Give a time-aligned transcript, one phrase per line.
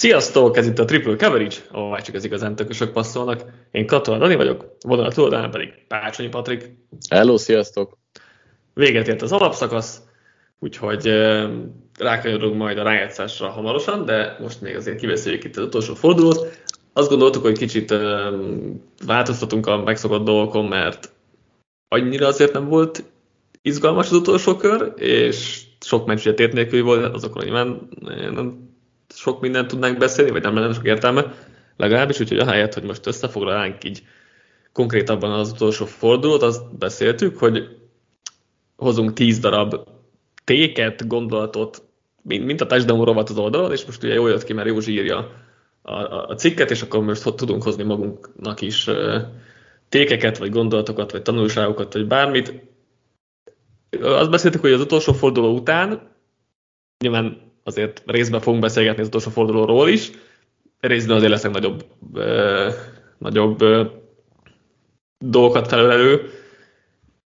[0.00, 3.44] Sziasztok, ez itt a Triple Coverage, ahol csak az igazán tökösök passzolnak.
[3.70, 6.70] Én Katona Dani vagyok, vonal túloldalán pedig Pácsonyi Patrik.
[7.10, 7.98] Hello, sziasztok!
[8.74, 10.00] Véget ért az alapszakasz,
[10.58, 11.06] úgyhogy
[11.98, 16.60] rákanyarodunk majd a rájátszásra hamarosan, de most még azért kiveszéljük itt az utolsó fordulót.
[16.92, 17.94] Azt gondoltuk, hogy kicsit
[19.06, 21.12] változtatunk a megszokott dolgokon, mert
[21.88, 23.04] annyira azért nem volt
[23.62, 27.88] izgalmas az utolsó kör, és sok meccs ugye tét nélkül volt, azokról nyilván
[28.34, 28.68] nem
[29.14, 31.34] sok mindent tudnánk beszélni, vagy nem lenne sok értelme,
[31.76, 34.02] legalábbis, úgyhogy ahelyett, hogy most összefoglalnánk így
[34.72, 37.76] konkrétabban az utolsó fordulót, azt beszéltük, hogy
[38.76, 39.74] hozunk tíz darab
[40.44, 41.82] téket, gondolatot,
[42.22, 45.32] mint a touchdown rovat az oldalon, és most ugye jól jött ki, mert Józsi írja
[45.82, 48.90] a, a, a cikket, és akkor most tudunk hozni magunknak is
[49.88, 52.62] tékeket, vagy gondolatokat, vagy tanulságokat, vagy bármit.
[54.00, 56.10] Azt beszéltük, hogy az utolsó forduló után,
[56.98, 60.10] nyilván azért részben fogunk beszélgetni az utolsó fordulóról is,
[60.80, 62.70] részben azért lesznek nagyobb, ö,
[63.18, 63.84] nagyobb ö,
[65.18, 66.30] dolgokat felelő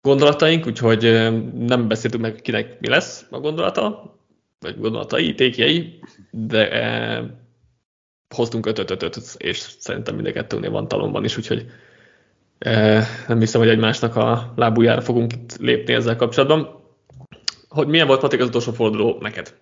[0.02, 4.16] gondolataink, úgyhogy ö, nem beszéltünk meg, kinek mi lesz a gondolata,
[4.60, 6.00] vagy gondolatai, tékjei,
[6.32, 7.26] de ö,
[8.36, 11.66] hoztunk 5 5 5 és szerintem mind a kettőnél van talomban is, úgyhogy
[13.28, 16.80] nem hiszem, hogy egymásnak a lábújára fogunk itt lépni ezzel kapcsolatban.
[17.68, 19.56] Hogy milyen volt Patrik az utolsó forduló neked?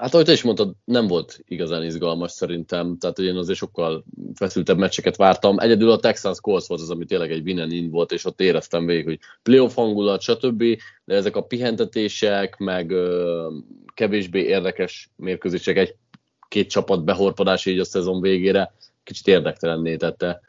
[0.00, 4.78] Hát ahogy te is mondtad, nem volt igazán izgalmas szerintem, tehát én azért sokkal feszültebb
[4.78, 5.58] meccseket vártam.
[5.58, 8.86] Egyedül a Texans Colts volt az, ami tényleg egy win in volt, és ott éreztem
[8.86, 10.64] végig, hogy playoff hangulat, stb.
[11.04, 13.48] De ezek a pihentetések, meg ö,
[13.94, 20.40] kevésbé érdekes mérkőzések, egy-két csapat behorpadás így a szezon végére kicsit érdektelenné tette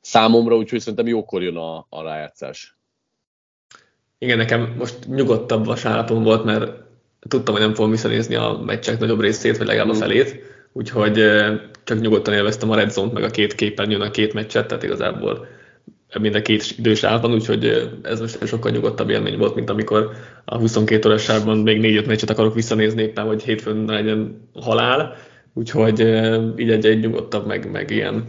[0.00, 2.76] számomra, úgyhogy szerintem jókor jön a, a rájátszás.
[4.18, 6.87] Igen, nekem most nyugodtabb vasárnapom volt, mert
[7.28, 9.98] tudtam, hogy nem fogom visszanézni a meccsek nagyobb részét, vagy legalább a mm.
[9.98, 10.42] felét,
[10.72, 11.12] úgyhogy
[11.84, 15.46] csak nyugodtan élveztem a Red Zone-t, meg a két képernyőn a két meccset, tehát igazából
[16.20, 20.10] mind a két idős állban, úgyhogy ez most sokkal nyugodtabb élmény volt, mint amikor
[20.44, 25.16] a 22 órás sávban még 4-5 meccset akarok visszanézni éppen, hogy hétfőn legyen halál,
[25.54, 26.00] úgyhogy
[26.56, 28.24] így egy, egy nyugodtabb, meg, meg ilyen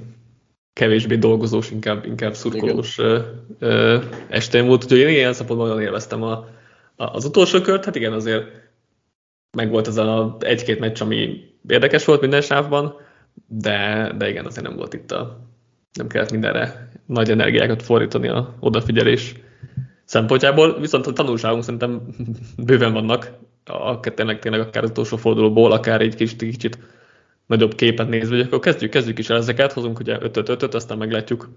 [0.74, 3.00] kevésbé dolgozós, inkább, inkább szurkolós
[4.30, 6.32] estén volt, úgyhogy én ilyen szempontból nagyon élveztem a,
[6.96, 8.46] a, az utolsó kört, hát igen, azért
[9.52, 12.96] meg volt ez a egy-két meccs, ami érdekes volt minden sávban,
[13.48, 15.40] de, de igen, azért nem volt itt a,
[15.94, 19.36] nem kellett mindenre nagy energiákat fordítani a odafigyelés
[20.06, 22.02] szempontjából, viszont a tanulságunk szerintem
[22.66, 23.32] bőven vannak,
[23.66, 26.80] a, tényleg, tényleg akár az utolsó fordulóból, akár egy kicsit, kicsit
[27.46, 31.50] nagyobb képet nézve, hogy akkor kezdjük, kezdjük is el ezeket, hozunk ugye 5-5-5, aztán meglátjuk,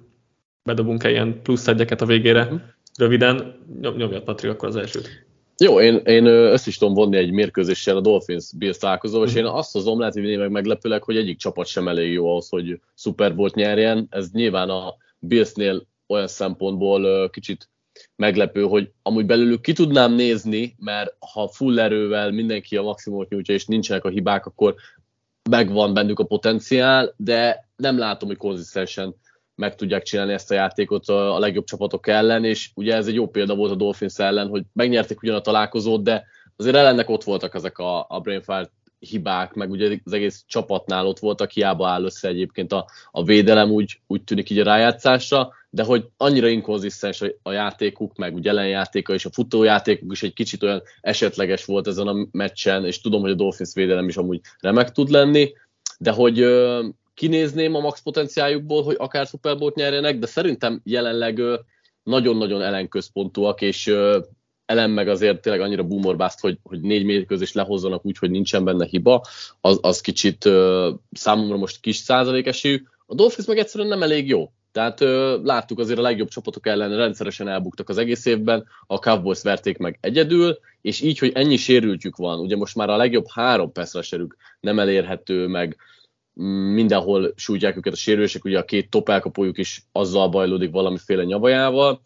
[0.65, 2.43] bedobunk-e ilyen plusz egyeket a végére.
[2.43, 2.61] Uh-huh.
[2.99, 5.27] Röviden, nyom, nyomjad Patrik akkor az elsőt.
[5.63, 9.45] Jó, én, én össze is tudom vonni egy mérkőzéssel a Dolphins Bills találkozó, és én
[9.45, 13.35] azt hozom, lehet, hogy meg meglepőleg, hogy egyik csapat sem elég jó ahhoz, hogy Super
[13.35, 14.07] Bowl nyerjen.
[14.11, 17.69] Ez nyilván a Billsnél olyan szempontból kicsit
[18.17, 23.55] meglepő, hogy amúgy belőlük ki tudnám nézni, mert ha full erővel mindenki a maximumot nyújtja,
[23.55, 24.75] és nincsenek a hibák, akkor
[25.51, 29.15] megvan bennük a potenciál, de nem látom, hogy konzisztensen
[29.55, 33.29] meg tudják csinálni ezt a játékot a, legjobb csapatok ellen, és ugye ez egy jó
[33.29, 36.25] példa volt a Dolphins ellen, hogy megnyerték ugyan a találkozót, de
[36.57, 41.19] azért ellennek ott voltak ezek a, a brainfire hibák, meg ugye az egész csapatnál ott
[41.19, 45.83] voltak, hiába áll össze egyébként a, a védelem, úgy, úgy tűnik így a rájátszásra, de
[45.83, 50.83] hogy annyira inkonzisztens a játékuk, meg ugye ellenjátéka és a futójátékuk is egy kicsit olyan
[51.01, 55.11] esetleges volt ezen a meccsen, és tudom, hogy a Dolphins védelem is amúgy remek tud
[55.11, 55.53] lenni,
[55.99, 56.39] de hogy
[57.23, 61.43] kinézném a max potenciájukból, hogy akár Super nyerjenek, de szerintem jelenleg
[62.03, 63.95] nagyon-nagyon ellenközpontúak, és
[64.67, 68.87] elem meg azért tényleg annyira boomorbászt, hogy, hogy négy mérkőzést lehozzanak úgy, hogy nincsen benne
[68.87, 69.25] hiba,
[69.61, 70.49] az, az kicsit
[71.13, 72.51] számomra most kis százalék.
[73.07, 74.51] A Dolphins meg egyszerűen nem elég jó.
[74.73, 79.43] Tehát ö, láttuk azért a legjobb csapatok ellen rendszeresen elbuktak az egész évben, a Cowboys
[79.43, 83.73] verték meg egyedül, és így, hogy ennyi sérültjük van, ugye most már a legjobb három
[83.73, 85.77] passzraserük nem elérhető, meg
[86.75, 92.01] mindenhol sújtják őket a sérülések, ugye a két top elkapójuk is azzal bajlódik valamiféle nyavajával,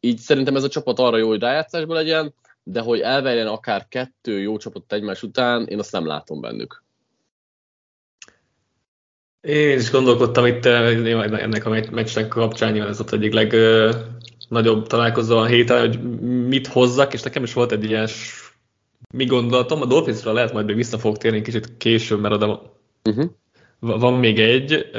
[0.00, 4.40] így szerintem ez a csapat arra jó, hogy rájátszásban legyen, de hogy elverjen akár kettő
[4.40, 6.82] jó csapatot egymás után, én azt nem látom bennük.
[9.40, 15.80] Én is gondolkodtam itt ennek a meccsnek kapcsán, ez az egyik legnagyobb találkozó a héten,
[15.80, 18.08] hogy mit hozzak, és nekem is volt egy ilyen
[19.12, 23.30] mi gondolatom, a Dolphinsra lehet majd még vissza fog térni kicsit később, mert oda uh-huh.
[23.84, 24.90] Van még egy,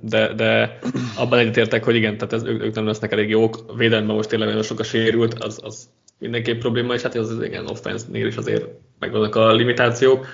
[0.00, 0.78] de, de
[1.16, 4.48] abban egyetértek, hogy igen, tehát ez, ők, ők nem lesznek elég jók, védelemben most tényleg
[4.48, 5.88] nagyon sok a sérült, az, az
[6.18, 8.66] mindenképp probléma, és hát az, az igen, offense-nél is azért
[8.98, 10.26] megvannak a limitációk.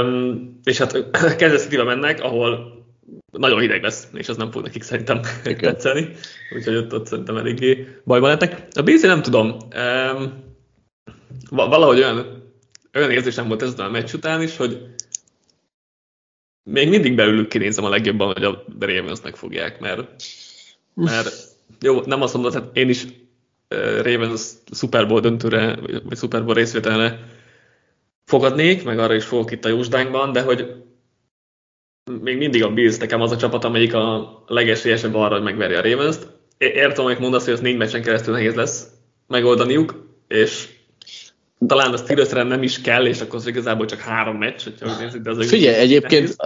[0.00, 2.80] Um, és hát Kansas city mennek, ahol
[3.30, 6.08] nagyon hideg lesz, és az nem fog nekik szerintem tetszeni,
[6.56, 8.66] úgyhogy ott, ott szerintem eléggé bajban lettek.
[8.74, 10.32] A BC nem tudom, um,
[11.50, 12.42] valahogy olyan,
[12.94, 14.94] olyan érzésem volt ez a meccs után is, hogy
[16.62, 20.22] még mindig belülük kinézem a legjobban, hogy a Ravens fogják, mert,
[20.94, 21.32] mert
[21.80, 23.06] jó, nem azt mondod, hát én is
[24.02, 24.42] Ravens
[24.72, 27.18] Super Bowl döntőre, vagy Super Bowl részvételre
[28.24, 30.82] fogadnék, meg arra is fogok itt a Jósdánkban, de hogy
[32.20, 35.82] még mindig a Bills nekem az a csapat, amelyik a legesélyesebb arra, hogy megverje a
[35.82, 36.26] Ravens-t.
[36.58, 38.86] Értem, hogy mondasz, hogy az négy meccsen keresztül nehéz lesz
[39.26, 40.68] megoldaniuk, és
[41.66, 45.22] talán a Steelersre nem is kell, és akkor az igazából csak három meccs, hogyha nézzük,
[45.22, 46.36] de az Figyelj, egyébként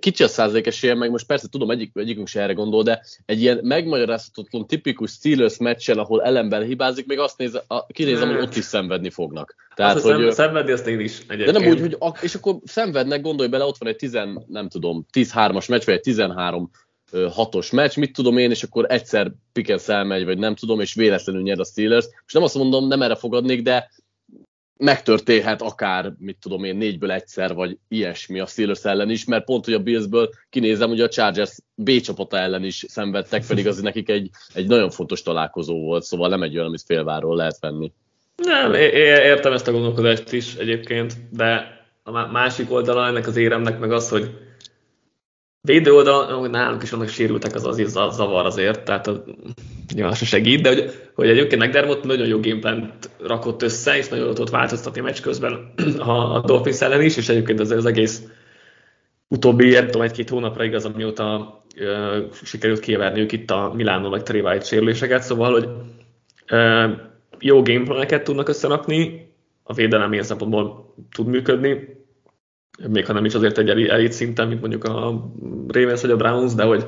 [0.00, 3.40] kicsi a százalék esélye, meg most persze tudom, egyik, egyikünk se erre gondol, de egy
[3.40, 8.56] ilyen megmagyarázhatatlan, tipikus Steelers meccsen, ahol ellenben hibázik, még azt néz, a, kinézem, hogy ott
[8.56, 9.54] is szenvedni fognak.
[9.74, 11.52] Tehát, azt, hogy, szenvedni azt én is egyébként.
[11.52, 15.06] De nem úgy, hogy és akkor szenvednek, gondolj bele, ott van egy 10, nem tudom,
[15.12, 16.70] 10-3-as meccs, vagy egy 13
[17.30, 21.42] hatos meccs, mit tudom én, és akkor egyszer Pickens elmegy, vagy nem tudom, és véletlenül
[21.42, 22.06] nyer a Steelers.
[22.26, 23.90] És nem azt mondom, nem erre fogadnék, de
[24.78, 29.64] megtörténhet akár, mit tudom én, négyből egyszer, vagy ilyesmi a Steelers ellen is, mert pont,
[29.64, 34.08] hogy a Billsből kinézem, hogy a Chargers B csapata ellen is szenvedtek, pedig az nekik
[34.08, 37.92] egy, egy nagyon fontos találkozó volt, szóval nem egy olyan, amit félváról lehet venni.
[38.36, 43.92] Nem, értem ezt a gondolkodást is egyébként, de a másik oldala ennek az éremnek meg
[43.92, 44.47] az, hogy
[45.60, 49.20] védő oldal, hogy nálunk is vannak sérültek, az azért zavar azért, tehát az,
[49.94, 54.26] nyilván se segít, de hogy, hogy egyébként McDermott nagyon jó gameplant rakott össze, és nagyon
[54.26, 58.22] tudott változtatni meccs közben a, a Dolphins ellen is, és egyébként az, az egész
[59.28, 64.64] utóbbi, nem tudom, egy-két hónapra igaz, amióta uh, sikerült kiverniük itt a Milánó meg Trivite
[64.64, 65.68] sérüléseket, szóval, hogy
[66.50, 66.90] uh,
[67.38, 69.26] jó gameplaneket tudnak összerakni,
[69.62, 71.97] a védelem ilyen szempontból tud működni,
[72.86, 75.30] még ha nem is azért egy elit szinten, mint mondjuk a
[75.68, 76.84] Ravens vagy a Browns, de hogy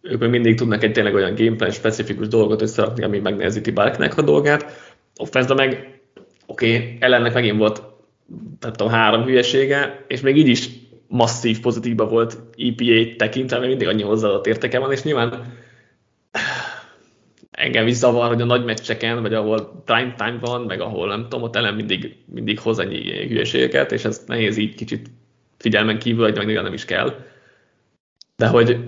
[0.00, 4.22] ők még mindig tudnak egy tényleg olyan gameplan specifikus dolgot összerakni, ami megnehezíti Barknek a
[4.22, 4.94] dolgát.
[5.16, 6.00] Offense meg,
[6.46, 7.82] oké, okay, ellennek megint volt,
[8.60, 10.68] nem tudom, három hülyesége, és még így is
[11.06, 15.54] masszív pozitívba volt EPA tekintve, mert mindig annyi hozzáadott érteke van, és nyilván
[17.50, 21.22] engem is zavar, hogy a nagy meccseken, vagy ahol prime time van, meg ahol nem
[21.22, 25.10] tudom, ott ellen mindig, mindig hoz ennyi hülyeségeket, és ez nehéz így kicsit
[25.60, 27.24] figyelmen kívül, vagy meg nem is kell.
[28.36, 28.78] De hogy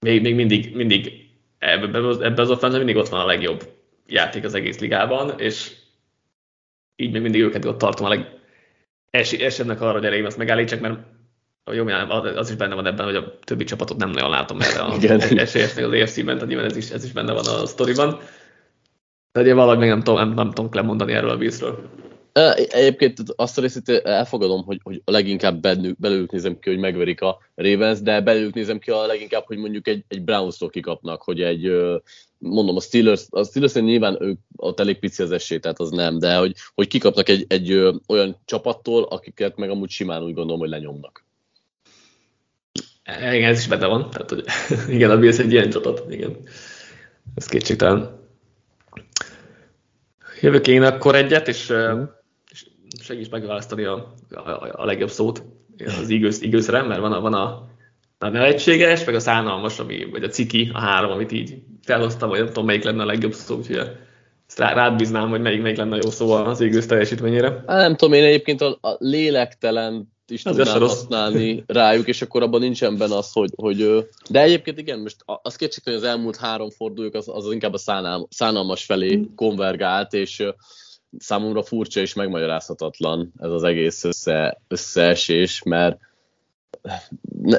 [0.00, 3.72] még, még mindig, mindig ebben az, ebbe az offense mindig ott van a legjobb
[4.06, 5.72] játék az egész ligában, és
[6.96, 8.40] így még mindig őket ott tartom a leg
[9.10, 10.98] esélyesebnek arra, hogy elég azt megállítsák, mert
[11.72, 14.96] jó, az is benne van ebben, hogy a többi csapatot nem nagyon látom erre a
[15.40, 18.20] esélyesnek az EFC-ben, tehát nyilván ez is, ez is benne van a sztoriban.
[19.32, 21.90] De ugye valahogy még nem tudom, nem, nem tudom lemondani erről a vízről.
[22.32, 27.38] Egyébként azt a részét elfogadom, hogy, hogy leginkább belőlük, belőlük nézem ki, hogy megverik a
[27.54, 31.72] Ravens, de belőlük nézem ki a leginkább, hogy mondjuk egy, egy Browns-tól kikapnak, hogy egy,
[32.38, 36.18] mondom, a Steelers, a steelers nyilván ők a elég pici az esély, tehát az nem,
[36.18, 37.72] de hogy, hogy kikapnak egy, egy
[38.06, 41.24] olyan csapattól, akiket meg amúgy simán úgy gondolom, hogy lenyomnak.
[43.04, 44.10] Igen, ez is benne van.
[44.10, 44.44] Tehát, hogy,
[44.94, 46.36] igen, a Bills egy ilyen csapat, igen.
[47.34, 48.20] Ez kétségtelen.
[50.40, 52.02] Jövök én akkor egyet, és, mm.
[53.00, 55.42] Segíts megválasztani a, a, a, legjobb szót
[56.00, 57.68] az igősz, igőszre, mert van a, van a,
[58.18, 62.38] a nevetséges, meg a szánalmas, ami, vagy a ciki, a három, amit így felhoztam, vagy
[62.38, 63.76] nem tudom, melyik lenne a legjobb szó, úgyhogy
[64.48, 67.62] ezt rád bíznám, hogy melyik, melyik lenne a jó szó az igősz teljesítményére.
[67.66, 72.60] Nem tudom, én egyébként a, a lélektelen is az tudnám használni rájuk, és akkor abban
[72.60, 76.70] nincsen benne az, hogy, hogy de egyébként igen, most az kétségtelen, hogy az elmúlt három
[76.70, 79.22] fordulók az, az inkább a szánalm, szánalmas felé mm.
[79.36, 80.42] konvergált, és
[81.18, 85.98] számomra furcsa és megmagyarázhatatlan ez az egész össze, összeesés, mert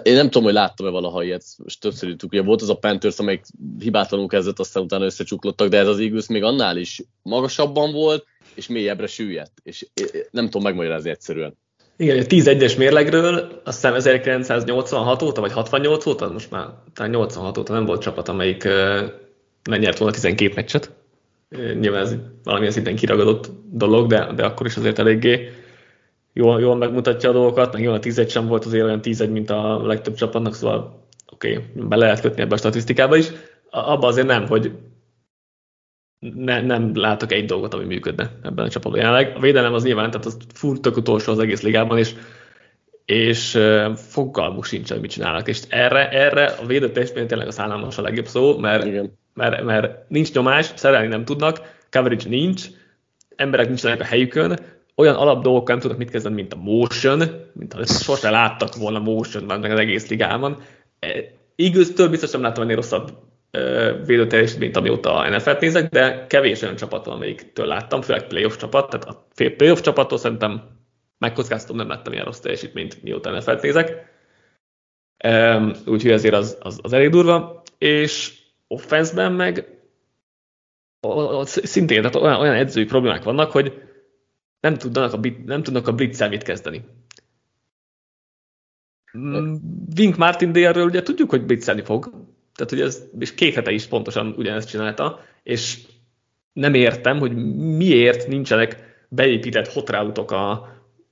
[0.03, 3.19] én nem tudom, hogy láttam-e valaha ilyet, most többször írtuk, ugye volt az a Panthers,
[3.19, 3.45] amelyik
[3.79, 8.67] hibátlanul kezdett, aztán utána összecsuklottak, de ez az Eagles még annál is magasabban volt, és
[8.67, 9.87] mélyebbre süllyedt, és
[10.31, 11.57] nem tudom megmagyarázni egyszerűen.
[11.97, 17.57] Igen, a 10-1-es mérlegről azt hiszem 1986 óta, vagy 68 óta, most már talán 86
[17.57, 18.63] óta nem volt csapat, amelyik
[19.63, 20.91] nem nyert volna 12 meccset.
[21.79, 25.49] Nyilván ez valamilyen szinten kiragadott dolog, de, de akkor is azért eléggé
[26.33, 29.49] jól, jól megmutatja a dolgokat, meg jól a 10 sem volt azért olyan 10 mint
[29.49, 33.27] a legtöbb csapatnak, szóval oké, okay, be lehet kötni ebbe a statisztikába is.
[33.69, 34.71] Abba azért nem, hogy
[36.19, 39.35] ne, nem látok egy dolgot, ami működne ebben a csapatban jelenleg.
[39.35, 42.15] A védelem az nyilván, tehát az full utolsó az egész ligában, és,
[43.05, 43.59] és
[43.95, 45.47] fogalmuk sincs, hogy mit csinálnak.
[45.47, 49.21] És erre, erre a teljesítmény tényleg a szállalmas a legjobb szó, mert, Igen.
[49.33, 52.67] Mert, mert nincs nyomás, szerelni nem tudnak, coverage nincs,
[53.35, 54.59] emberek nincsenek a helyükön,
[54.95, 57.23] olyan alap dolgokkal nem tudnak mit kezdeni, mint a motion,
[57.53, 60.61] mint ha sose láttak volna motion meg az egész ligában.
[61.55, 63.11] Igaztől biztos nem láttam ennél rosszabb
[64.05, 68.55] védőteljesít, mint amióta a NFL-t nézek, de kevés olyan csapat van, amelyiktől láttam, főleg playoff
[68.55, 69.25] csapat, tehát a
[69.57, 70.61] playoff csapattól szerintem
[71.17, 74.11] megkockáztam, nem láttam ilyen rossz teljesítményt, mióta NFL-t nézek.
[75.85, 77.61] Úgyhogy ezért az, az, az elég durva.
[77.77, 78.33] És
[78.73, 79.67] offenszben meg
[81.45, 83.81] szintén tehát olyan, olyan edzői problémák vannak, hogy
[84.59, 86.83] nem tudnak a, nem tudnak a blitz mit kezdeni.
[89.17, 89.55] Mm,
[89.97, 92.09] Wink Martin délről ugye tudjuk, hogy blitzelni fog,
[92.55, 95.81] tehát hogy ez, és két hete is pontosan ugyanezt csinálta, és
[96.53, 100.51] nem értem, hogy miért nincsenek beépített hotroutok a,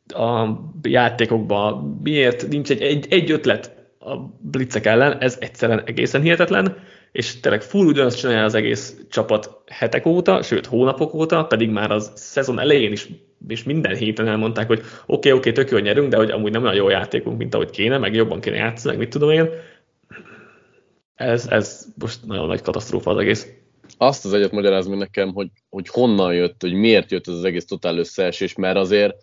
[0.08, 6.78] a játékokba, miért nincs egy, egy, egy ötlet a blitzek ellen, ez egyszerűen egészen hihetetlen,
[7.12, 11.92] és tényleg full ugyanazt csinálja az egész csapat hetek óta, sőt hónapok óta, pedig már
[11.92, 13.08] az szezon elején is
[13.48, 16.52] és minden héten elmondták, hogy oké, okay, oké, okay, tök jól nyerünk, de hogy amúgy
[16.52, 19.50] nem olyan jó játékunk, mint ahogy kéne, meg jobban kéne játszani, meg mit tudom én.
[21.16, 23.48] Ez, ez most nagyon nagy katasztrófa az egész.
[23.98, 27.44] Azt az egyet magyaráz meg nekem, hogy, hogy honnan jött, hogy miért jött ez az
[27.44, 29.16] egész totál összeesés, mert azért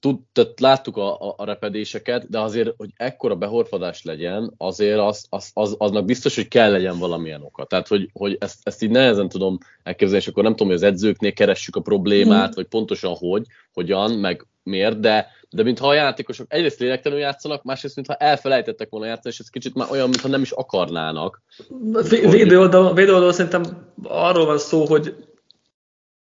[0.00, 5.26] Tud, tehát láttuk a, a, a repedéseket, de azért, hogy ekkora behorfadás legyen, azért az,
[5.28, 7.64] az, az, aznak biztos, hogy kell legyen valamilyen oka.
[7.64, 10.82] Tehát, hogy, hogy ezt, ezt így nehezen tudom elképzelni, és akkor nem tudom, hogy az
[10.82, 12.54] edzőknél keressük a problémát, mm.
[12.54, 17.96] vagy pontosan hogy, hogyan, meg miért, de, de mintha a játékosok egyrészt lélektelenül játszanak, másrészt
[17.96, 21.42] mintha elfelejtettek volna játszani, és ez kicsit már olyan, mintha nem is akarnának.
[22.08, 25.14] Védő oldal, védő oldal szerintem arról van szó, hogy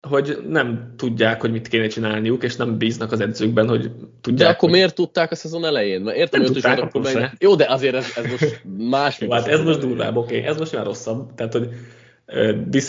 [0.09, 3.91] hogy nem tudják, hogy mit kéne csinálniuk, és nem bíznak az edzőkben, hogy
[4.21, 4.49] tudják.
[4.49, 4.79] De akkor hogy...
[4.79, 6.01] miért tudták a szezon elején?
[6.01, 7.37] Mert értem, nem tudták, akkor meg...
[7.39, 9.21] Jó, de azért ez, ez most más.
[9.21, 10.49] Jó, hát ez most durvább, oké, okay.
[10.49, 11.35] ez most már rosszabb.
[11.35, 11.69] Tehát, hogy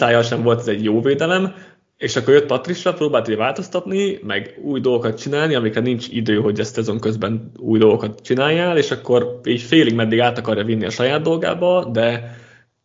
[0.02, 1.54] uh, sem volt ez egy jó védelem,
[1.98, 6.60] és akkor jött Patricia, próbált ugye változtatni, meg új dolgokat csinálni, amikre nincs idő, hogy
[6.60, 10.90] ezt szezon közben új dolgokat csináljál, és akkor így félig meddig át akarja vinni a
[10.90, 12.38] saját dolgába, de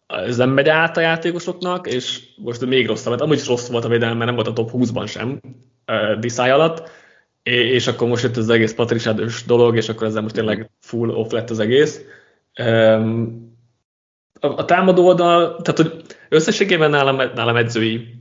[0.09, 3.85] ez nem megy át a játékosoknak, és most még rosszabb, mert amúgy is rossz volt
[3.85, 5.41] a védelem, mert nem volt a top 20-ban sem
[5.87, 6.91] uh, Diszály alatt,
[7.43, 11.31] és akkor most jött az egész patriciádős dolog, és akkor ezzel most tényleg full off
[11.31, 12.01] lett az egész.
[14.41, 18.15] A, a támadó oldal, tehát hogy összességében nálam, nálam edzői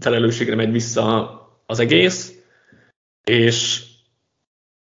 [0.00, 1.30] felelősségre megy vissza
[1.66, 2.34] az egész,
[3.24, 3.82] és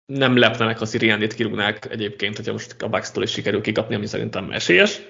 [0.06, 4.06] nem lepne meg, ha Sirianit kirúgnák egyébként, hogyha most a bucks is sikerül kikapni, ami
[4.06, 5.02] szerintem esélyes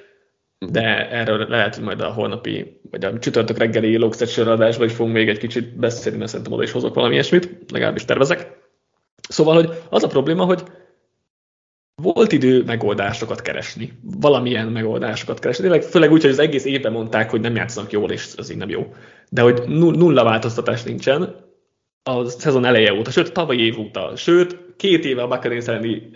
[0.58, 5.16] de erről lehet, hogy majd a holnapi, vagy a csütörtök reggeli Logset adásban is fogunk
[5.16, 8.58] még egy kicsit beszélni, mert szerintem oda is hozok valami ilyesmit, legalábbis tervezek.
[9.30, 10.64] Szóval, hogy az a probléma, hogy
[12.02, 15.64] volt idő megoldásokat keresni, valamilyen megoldásokat keresni.
[15.64, 18.58] Tényleg, főleg úgy, hogy az egész évben mondták, hogy nem játszanak jól, és ez így
[18.58, 18.94] nem jó.
[19.30, 21.36] De hogy nulla változtatás nincsen
[22.04, 26.10] a szezon eleje óta, sőt, tavalyi év óta, sőt, két éve a Buccaneers elleni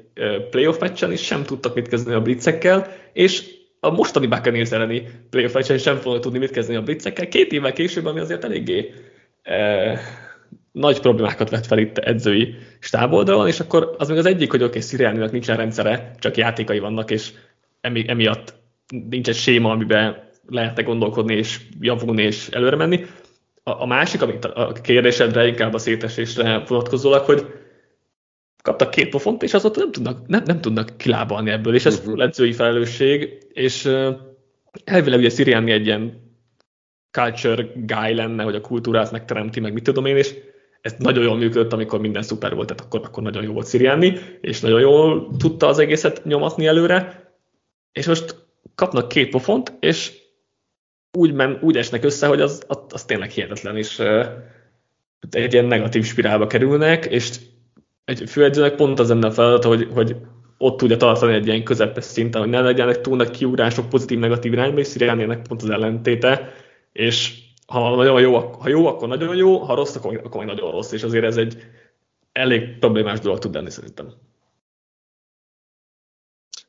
[0.50, 5.58] playoff meccsen is sem tudtak mit kezdeni a blitzekkel, és a mostani Buccaneers elleni playoff
[5.78, 7.28] sem fognak tudni mit kezdeni a blitzekkel.
[7.28, 8.94] Két évvel később, ami azért eléggé
[9.44, 10.00] e,
[10.72, 14.80] nagy problémákat vett fel itt edzői stáboldalon, és akkor az még az egyik, hogy oké,
[14.94, 17.32] okay, nincsen rendszere, csak játékai vannak, és
[17.82, 18.54] emi, emiatt
[19.10, 23.06] nincs egy séma, amiben lehetne gondolkodni, és javulni, és előre menni.
[23.64, 27.46] A, a másik, amit a kérdésedre, inkább a szétesésre vonatkozólag, hogy
[28.62, 32.10] kaptak két pofont, és azóta nem tudnak, nem, nem tudnak kilábalni ebből, és ez uh-huh.
[32.10, 34.16] full edzői felelősség, és uh,
[34.84, 36.28] elvileg ugye Sirianni egy ilyen
[37.12, 40.36] culture guy lenne, hogy a kultúrát megteremti, meg mit tudom én, és
[40.82, 44.18] ez nagyon jól működött, amikor minden szuper volt, tehát akkor, akkor nagyon jó volt Sirianni,
[44.42, 47.28] és nagyon jól tudta az egészet nyomatni előre,
[47.92, 48.36] és most
[48.76, 50.12] kapnak két pofont, és
[51.18, 54.26] úgy, men, úgy esnek össze, hogy az, az, az tényleg hihetetlen, és uh,
[55.30, 57.40] egy ilyen negatív spirálba kerülnek, és
[58.06, 60.16] egy főedzőnek pont az lenne a feladata, hogy, hogy
[60.58, 64.80] ott tudja tartani egy ilyen közepes szinten, hogy ne legyenek túl nagy kiugrások pozitív-negatív irányba,
[64.80, 66.54] és Siriánének pont az ellentéte,
[66.92, 67.34] és
[67.68, 71.04] ha nagyon jó, ha jó, akkor nagyon jó, ha rossz, akkor, akkor nagyon rossz, és
[71.04, 71.58] azért ez egy
[72.32, 74.14] elég problémás dolog tud lenni szerintem.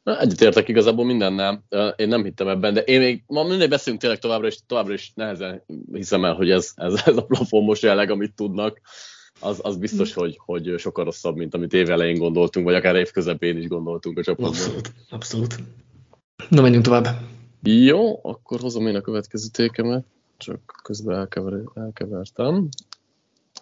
[0.04, 1.64] Egyetértek igazából mindennel.
[1.96, 5.12] Én nem hittem ebben, de én még ma mindig beszélünk tényleg továbbra is, továbbra is
[5.14, 8.80] nehezen hiszem el, hogy ez, ez, ez a plafon most jelenleg, amit tudnak
[9.40, 13.10] az, az biztos, hogy, hogy sokkal rosszabb, mint amit év elején gondoltunk, vagy akár év
[13.10, 14.50] közepén is gondoltunk a csapatban.
[14.50, 15.54] Abszolút, abszolút.
[16.48, 17.06] Na, menjünk tovább.
[17.62, 20.04] Jó, akkor hozom én a következő tékemet,
[20.36, 22.68] csak közben elkever, elkevertem.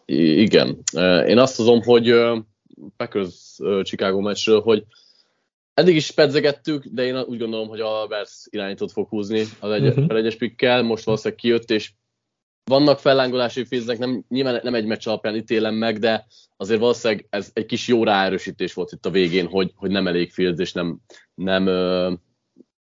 [0.05, 0.79] I- igen,
[1.27, 2.15] én azt hozom, hogy
[2.97, 4.85] Packers Chicago meccsről, hogy
[5.75, 9.87] eddig is pedzegettük, de én úgy gondolom, hogy a Bears irányított fog húzni az egy,
[9.87, 10.17] uh-huh.
[10.17, 11.93] egyes pikkel, most valószínűleg kijött, és
[12.69, 17.51] vannak fellángolási Fieldsnek, nem, nyilván nem egy meccs alapján ítélem meg, de azért valószínűleg ez
[17.53, 20.99] egy kis jó ráerősítés volt itt a végén, hogy, hogy nem elég Fields, és nem,
[21.35, 21.65] nem,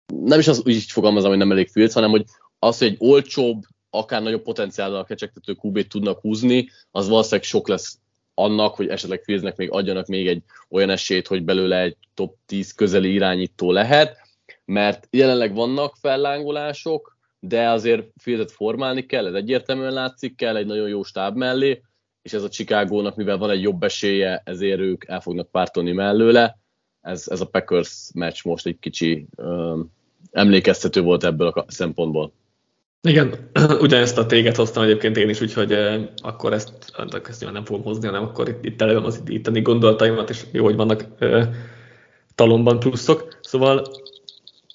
[0.06, 2.24] nem is az úgy fogalmazom, hogy nem elég Fields, hanem hogy
[2.58, 7.98] az, hogy egy olcsóbb, akár nagyobb potenciállal kecsegtető QB-t tudnak húzni, az valószínűleg sok lesz
[8.34, 12.72] annak, hogy esetleg Fieldsnek még adjanak még egy olyan esélyt, hogy belőle egy top 10
[12.72, 14.16] közeli irányító lehet,
[14.64, 20.88] mert jelenleg vannak fellángolások, de azért Fieldet formálni kell, ez egyértelműen látszik, kell egy nagyon
[20.88, 21.82] jó stáb mellé,
[22.22, 26.58] és ez a Chicagónak, mivel van egy jobb esélye, ezért ők el fognak pártolni mellőle.
[27.00, 29.92] Ez, ez a Packers meccs most egy kicsi um,
[30.30, 32.32] emlékeztető volt ebből a szempontból.
[33.00, 36.72] Igen, ugyanezt a téget hoztam egyébként én is, úgyhogy eh, akkor ezt,
[37.28, 40.76] ezt nem fogom hozni, hanem akkor itt, itt előadom az itteni gondolataimat, és jó, hogy
[40.76, 41.48] vannak eh,
[42.34, 43.38] talomban pluszok.
[43.40, 43.86] Szóval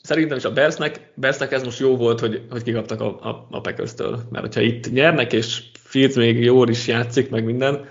[0.03, 3.61] szerintem is a Bersnek, Bersnek ez most jó volt, hogy, hogy kikaptak a, a, a
[3.61, 4.19] Packers-től.
[4.29, 7.85] Mert hogyha itt nyernek, és Fields még jól is játszik, meg minden,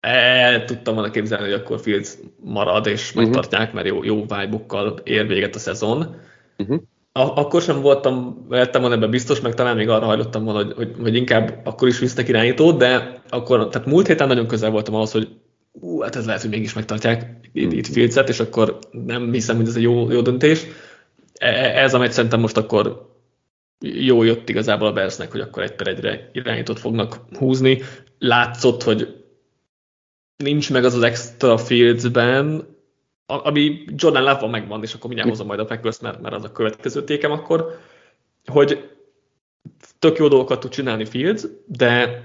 [0.00, 3.22] el tudtam volna képzelni, hogy akkor Fields marad, és uh-huh.
[3.22, 4.64] megtartják, mert jó, jó vibe
[5.04, 6.16] ér véget a szezon.
[6.58, 6.80] Uh-huh.
[7.12, 10.72] A, akkor sem voltam, vettem volna ebben biztos, meg talán még arra hajlottam volna, hogy,
[10.76, 14.94] hogy, hogy inkább akkor is visznek irányítót, de akkor, tehát múlt héten nagyon közel voltam
[14.94, 15.28] ahhoz, hogy
[15.72, 19.66] ú, hát ez lehet, hogy mégis megtartják itt, itt Fieldset, és akkor nem hiszem, hogy
[19.66, 20.66] ez egy jó, jó döntés.
[21.38, 23.12] E, e, ez, amit szerintem most akkor
[23.78, 27.82] jó jött igazából a Bersnek, hogy akkor egy per egyre irányítót fognak húzni.
[28.18, 29.24] Látszott, hogy
[30.36, 32.66] nincs meg az az extra fieldsben,
[33.26, 36.52] ami Jordan Love megvan, és akkor mindjárt hozom majd a Packers, mert, mert az a
[36.52, 37.78] következő tékem akkor,
[38.46, 38.90] hogy
[39.98, 42.22] tök jó dolgokat tud csinálni Fields, de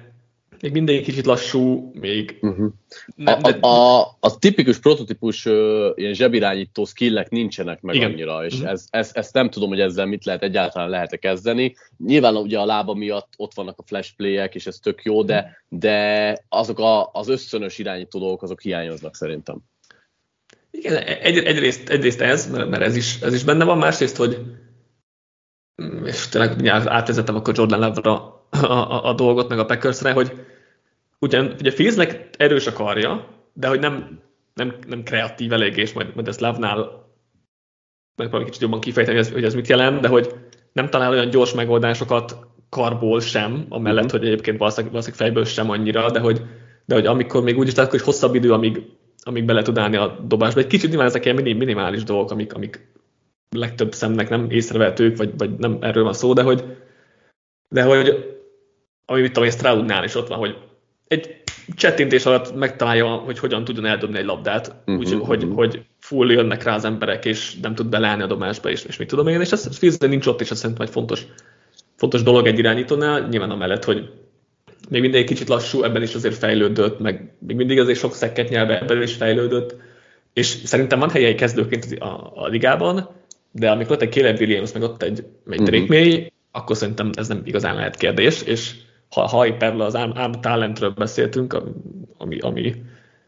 [0.61, 2.37] még mindig kicsit lassú, még...
[2.41, 2.71] Uh-huh.
[3.15, 3.49] Nem, de...
[3.49, 8.11] a, a, a tipikus prototípus uh, ilyen zsebirányító skillek nincsenek meg Igen.
[8.11, 8.69] annyira, és uh-huh.
[8.69, 11.75] ez, ez, ezt nem tudom, hogy ezzel mit lehet egyáltalán lehet kezdeni.
[11.97, 15.63] Nyilván ugye a lába miatt ott vannak a flash playek, és ez tök jó, de,
[15.69, 19.57] de azok a, az összönös irányító dolgok, azok hiányoznak szerintem.
[20.71, 24.37] Igen, egy, egyrészt, egyrészt ez, mert ez is, ez is benne van, másrészt, hogy
[26.05, 30.45] és tényleg átvezetem akkor Jordan Love-ra a, a, a dolgot, meg a Packersre, hogy
[31.19, 34.19] ugyan, ugye Fieldsnek erős a karja, de hogy nem,
[34.53, 37.07] nem, nem kreatív elég, és majd, majd ezt Love-nál
[38.15, 40.33] megpróbálom kicsit jobban kifejteni, hogy ez, hogy ez mit jelent, de hogy
[40.71, 44.17] nem talál olyan gyors megoldásokat karból sem, amellett, mm-hmm.
[44.17, 46.41] hogy egyébként valószínűleg, valószínűleg fejből sem annyira, de hogy,
[46.85, 48.83] de hogy amikor még úgy is tehát, hogy hosszabb idő, amíg,
[49.23, 50.59] amíg bele tud állni a dobásba.
[50.59, 52.87] Egy kicsit nyilván ezek ilyen minimális dolgok, amik, amik
[53.55, 56.77] legtöbb szemnek nem észrevehetők, vagy, vagy nem erről van szó, de hogy,
[57.69, 58.37] de hogy
[59.05, 60.57] ami mit tudom én, Stroudnál is ott van, hogy
[61.09, 61.41] egy
[61.75, 65.27] csettintés alatt megtalálja, hogy hogyan tudjon eldobni egy labdát, uh-huh, úgy, uh-huh.
[65.27, 68.97] hogy, hogy full jönnek rá az emberek, és nem tud beleállni a dobásba, és, és
[68.97, 71.25] mit tudom én, és ez Fieldsben nincs ott, és ez szerintem egy fontos,
[71.95, 74.09] fontos dolog egy irányítónál, nyilván amellett, hogy
[74.89, 78.49] még mindig egy kicsit lassú, ebben is azért fejlődött, meg még mindig azért sok szekket
[78.49, 79.75] nyelve, ebben is fejlődött,
[80.33, 83.09] és szerintem van helye egy kezdőként a, a ligában,
[83.51, 85.97] de amikor ott egy Caleb Williams, meg ott egy, egy Drake uh-huh.
[85.97, 88.71] May, akkor szerintem ez nem igazán lehet kérdés, és
[89.09, 91.63] ha, ha épp erről az ám, ám talentről beszéltünk,
[92.17, 92.75] ami, ami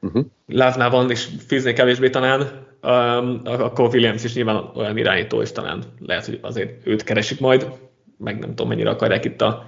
[0.02, 0.26] uh-huh.
[0.48, 2.42] Lávnál és fizné kevésbé talán,
[2.82, 7.72] um, akkor Williams is nyilván olyan irányító, és talán lehet, hogy azért őt keresik majd,
[8.18, 9.66] meg nem tudom, mennyire akarják itt a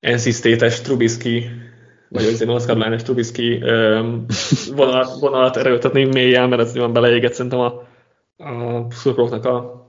[0.00, 1.50] NC State-es Trubisky,
[2.08, 4.24] vagy az North Carolina-es Trubisky um,
[4.76, 7.66] vonalat, vonalat erőltetni mélyen, mert ez nyilván beleégett szerintem a,
[8.44, 9.88] a szurkolóknak a,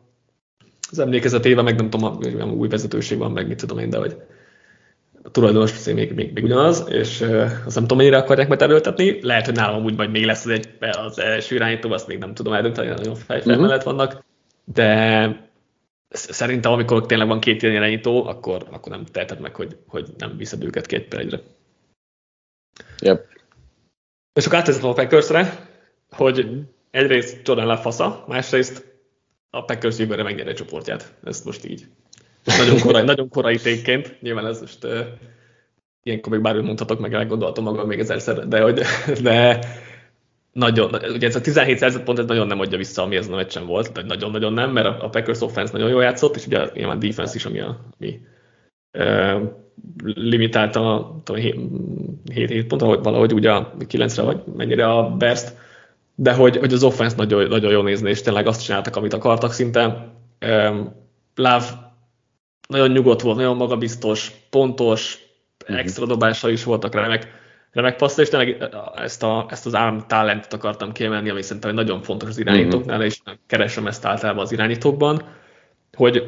[0.92, 4.16] az emlékezetébe, meg nem tudom, a, új vezetőség van, meg mit tudom én, de hogy
[5.26, 9.20] a tulajdonos még, még, még ugyanaz, és uh, azt nem tudom, mennyire akarják majd erőltetni.
[9.22, 12.34] Lehet, hogy nálam úgy majd még lesz az, egy, az első irányító, azt még nem
[12.34, 13.68] tudom eldönteni, nagyon fejfel uh-huh.
[13.68, 14.24] mellett vannak,
[14.64, 15.50] de
[16.10, 20.38] szerintem amikor tényleg van két ilyen irányító, akkor, akkor nem teheted meg, hogy, hogy nem
[20.38, 21.40] viszed őket két per egyre.
[23.02, 23.26] Yep.
[24.34, 25.28] És akkor átvezetem a packers
[26.12, 26.50] hogy
[26.92, 28.94] egyrészt Jordan lefasza, másrészt
[29.50, 31.14] a Packers jövőre megnyeri a csoportját.
[31.24, 31.86] Ezt most így
[32.46, 35.00] nagyon korai, nagyon korai tékként, nyilván ez most uh,
[36.04, 38.82] ilyenkor még bármit mondhatok, meg elgondoltam magam még ezerszer, de hogy
[39.24, 39.60] de
[40.52, 43.36] nagyon, ugye ez a 17 szerzett pont ez nagyon nem adja vissza, ami ez a
[43.36, 47.00] meccsen volt, de nagyon-nagyon nem, mert a, Packers offense nagyon jól játszott, és ugye nyilván
[47.00, 48.20] defense is, ami, a, ami
[48.98, 49.42] uh,
[50.04, 55.54] limitálta 7-7 pontra, vagy valahogy ugye a 9-re, vagy mennyire a Berst,
[56.16, 59.52] de hogy, hogy az offense nagyon, nagyon jól nézni, és tényleg azt csináltak, amit akartak
[59.52, 60.14] szinte.
[60.46, 61.04] Um,
[61.36, 61.85] Love
[62.67, 65.19] nagyon nyugodt volt, nagyon magabiztos, pontos,
[65.63, 65.80] uh-huh.
[65.80, 67.28] extra dobása is voltak remek,
[67.71, 68.63] remek passzra, és tényleg
[68.95, 73.12] ezt, a, ezt az állam talentet akartam kiemelni, ami szerintem nagyon fontos az irányítóknál, uh-huh.
[73.12, 75.21] és keresem ezt általában az irányítókban,
[75.97, 76.23] hogy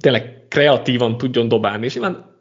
[0.00, 2.34] tényleg kreatívan tudjon dobálni, és nyilván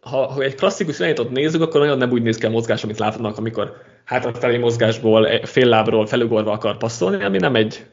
[0.00, 2.98] ha, ha egy klasszikus irányítót nézzük, akkor nagyon nem úgy néz ki a mozgás, amit
[2.98, 7.86] látnak, amikor hátrafelé mozgásból, fél lábról felugorva akar passzolni, ami nem egy,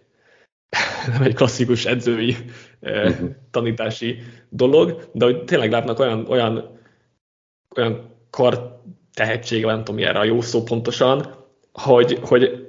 [1.14, 2.36] nem egy klasszikus edzői
[2.82, 3.30] uh-huh.
[3.52, 6.80] tanítási dolog, de hogy tényleg látnak olyan, olyan,
[7.76, 8.82] olyan kar
[9.14, 11.36] tehetsége, nem tudom erre a jó szó pontosan,
[11.74, 12.68] hogy, hogy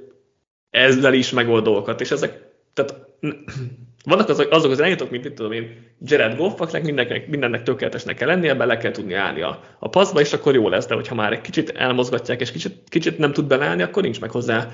[0.69, 2.41] ezzel is megold dolgokat, és ezek,
[2.73, 2.95] tehát
[4.03, 8.15] vannak azok, azok az irányítók, mint itt tudom én, Jared Goff, akinek mindennek, mindennek tökéletesnek
[8.15, 11.15] kell lennie, bele kell tudni állni a, a passzba, és akkor jó lesz, de hogyha
[11.15, 14.67] már egy kicsit elmozgatják, és kicsit, kicsit nem tud beleállni, akkor nincs meg hozzá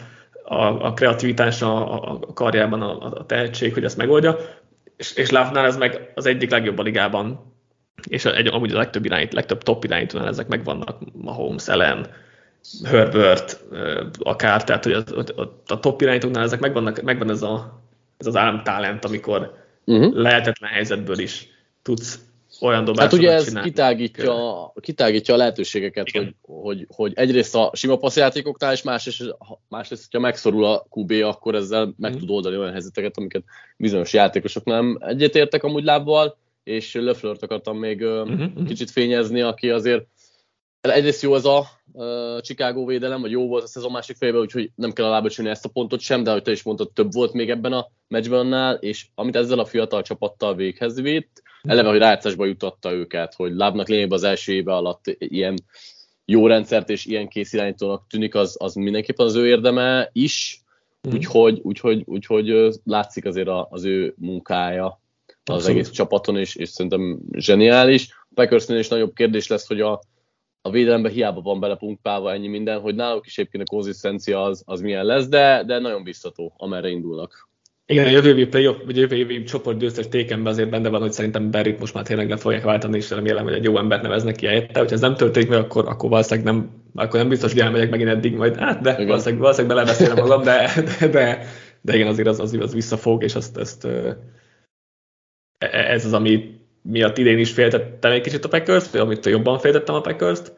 [0.43, 4.37] a, a kreativitás a, a karjában a, a tehetség, hogy ezt megoldja.
[4.97, 7.53] És, és Lávnál ez meg az egyik legjobb a ligában,
[8.07, 12.07] és egy, amúgy a legtöbb irányít, legtöbb top irányítónál ezek megvannak, Mahomes, Ellen,
[12.83, 13.63] Herbert,
[14.19, 15.03] akár, tehát hogy a,
[15.41, 17.81] a, a top irányítóknál ezek megvannak, megvan ez, a,
[18.17, 19.53] ez az államtalent, amikor
[19.85, 20.15] uh-huh.
[20.15, 21.47] lehetetlen helyzetből is
[21.81, 22.19] tudsz
[22.61, 23.69] olyan dobásokat Hát ugye ez csinálni.
[23.69, 29.35] kitágítja, kitágítja a lehetőségeket, hogy, hogy, hogy egyrészt a sima passzjátékoknál, és másrészt,
[29.69, 32.19] másrészt hogyha megszorul a QB, akkor ezzel meg uh-huh.
[32.19, 33.43] tud oldani olyan helyzeteket, amiket
[33.77, 38.65] bizonyos játékosok nem egyetértek amúgy lábbal, és Leflört akartam még uh-huh.
[38.65, 40.05] kicsit fényezni, aki azért
[40.81, 44.71] egyrészt jó ez a uh, Chicago védelem, vagy jó volt a szezon másik fejében, úgyhogy
[44.75, 47.49] nem kell alábecsülni ezt a pontot sem, de ahogy te is mondtad, több volt még
[47.49, 52.45] ebben a meccsben annál, és amit ezzel a fiatal csapattal véghez vitt, eleve, hogy rájátszásba
[52.45, 55.55] jutatta őket, hogy lábnak lényegében az első éve alatt ilyen
[56.25, 60.61] jó rendszert és ilyen kész irányítónak tűnik, az, az mindenképpen az ő érdeme is,
[61.07, 61.11] mm.
[61.11, 65.01] úgyhogy, úgyhogy, úgyhogy látszik azért az ő munkája
[65.43, 65.77] az Abszolút.
[65.77, 68.25] egész csapaton, és, és szerintem zseniális.
[68.33, 70.01] Packersnél is nagyobb kérdés lesz, hogy a,
[70.61, 74.81] a védelemben hiába van belepunkpálva ennyi minden, hogy náluk is egyébként a konzisztencia az, az
[74.81, 77.46] milyen lesz, de, de nagyon biztató, amerre indulnak.
[77.89, 81.11] Igen, a jövő évi playoff, vagy jövő évi csoport győztes tékenben azért benne van, hogy
[81.11, 84.35] szerintem Berrit most már tényleg le fogják váltani, és remélem, hogy egy jó embert neveznek
[84.35, 84.79] ki helyette.
[84.79, 88.09] Hogyha ez nem történik meg, akkor, akkor valószínűleg nem, akkor nem biztos, hogy elmegyek megint
[88.09, 89.07] eddig majd, hát de igen.
[89.07, 91.45] valószínűleg, valószínűleg belebeszélem magam, de, de, de,
[91.81, 94.17] de, igen, azért az, az, az visszafog, és azt, ezt, e,
[95.67, 99.95] ez az, ami miatt idén is féltettem egy kicsit a Packers-t, vagy amit jobban féltettem
[99.95, 100.53] a Packers-t,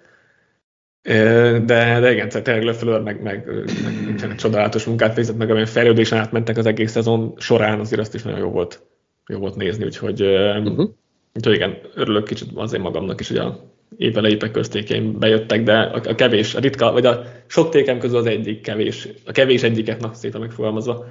[1.02, 3.46] de, de igen, tényleg Lefleur meg, meg,
[3.84, 8.14] meg, meg csodálatos munkát végzett, meg amilyen fejlődésen átmentek az egész szezon során, azért azt
[8.14, 8.88] is nagyon jó volt,
[9.28, 10.90] jó volt nézni, úgyhogy, uh-huh.
[11.34, 16.16] úgyhogy igen, örülök kicsit azért magamnak is, hogy a évelei köztékeim bejöttek, de a, a
[16.16, 20.14] kevés, a ritka, vagy a sok tékem közül az egyik kevés, a kevés egyiket, na
[20.14, 21.06] szépen megfogalmazva,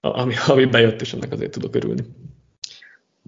[0.00, 2.02] ami, ami bejött, és ennek azért tudok örülni.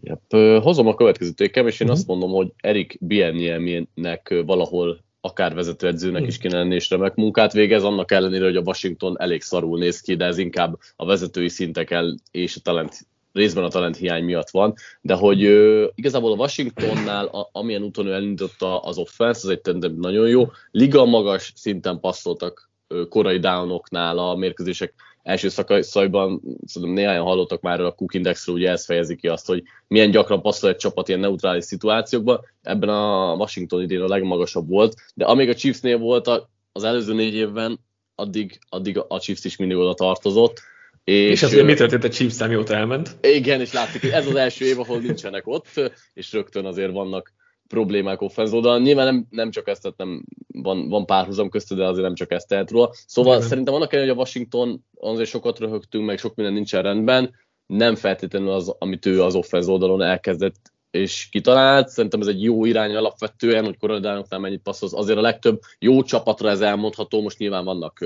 [0.02, 0.62] Yep.
[0.62, 1.98] Hozom a következő tékem, és én uh-huh.
[1.98, 7.84] azt mondom, hogy Erik Bienniemnek valahol akár vezetőedzőnek is kéne lenni, és remek munkát végez,
[7.84, 12.20] annak ellenére, hogy a Washington elég szarul néz ki, de ez inkább a vezetői szinteken
[12.30, 17.26] és a talent részben a talent hiány miatt van, de hogy ö, igazából a Washingtonnál,
[17.26, 20.50] a, amilyen úton ő elindította az offense, az egy nagyon jó.
[20.70, 27.80] Liga magas szinten passzoltak ö, korai downoknál a mérkőzések első szakaszaiban szerintem néhányan hallottak már
[27.80, 31.20] a Cook Indexről, ugye ez fejezi ki azt, hogy milyen gyakran passzol egy csapat ilyen
[31.20, 32.40] neutrális szituációkban.
[32.62, 36.30] Ebben a Washington idén a legmagasabb volt, de amíg a Chiefsnél volt
[36.72, 37.80] az előző négy évben,
[38.14, 40.60] addig, addig a Chiefs is mindig oda tartozott.
[41.04, 43.16] És, és azért mi történt a Chiefs mióta elment?
[43.20, 45.66] Igen, és látszik, hogy ez az első év, ahol nincsenek ott,
[46.14, 47.32] és rögtön azért vannak
[47.70, 48.82] problémák offenz oldalon.
[48.82, 52.32] Nyilván nem, nem csak ezt, tehát nem, van, van párhuzam köztük, de azért nem csak
[52.32, 52.90] ezt tehet róla.
[53.06, 53.48] Szóval Igen.
[53.48, 57.34] szerintem annak ellenére, hogy a Washington azért sokat röhögtünk, meg sok minden nincsen rendben,
[57.66, 61.88] nem feltétlenül az, amit ő az offenz oldalon elkezdett és kitalált.
[61.88, 64.94] Szerintem ez egy jó irány alapvetően, hogy korodánoknál mennyit passzoz.
[64.94, 68.04] Azért a legtöbb jó csapatra ez elmondható, most nyilván vannak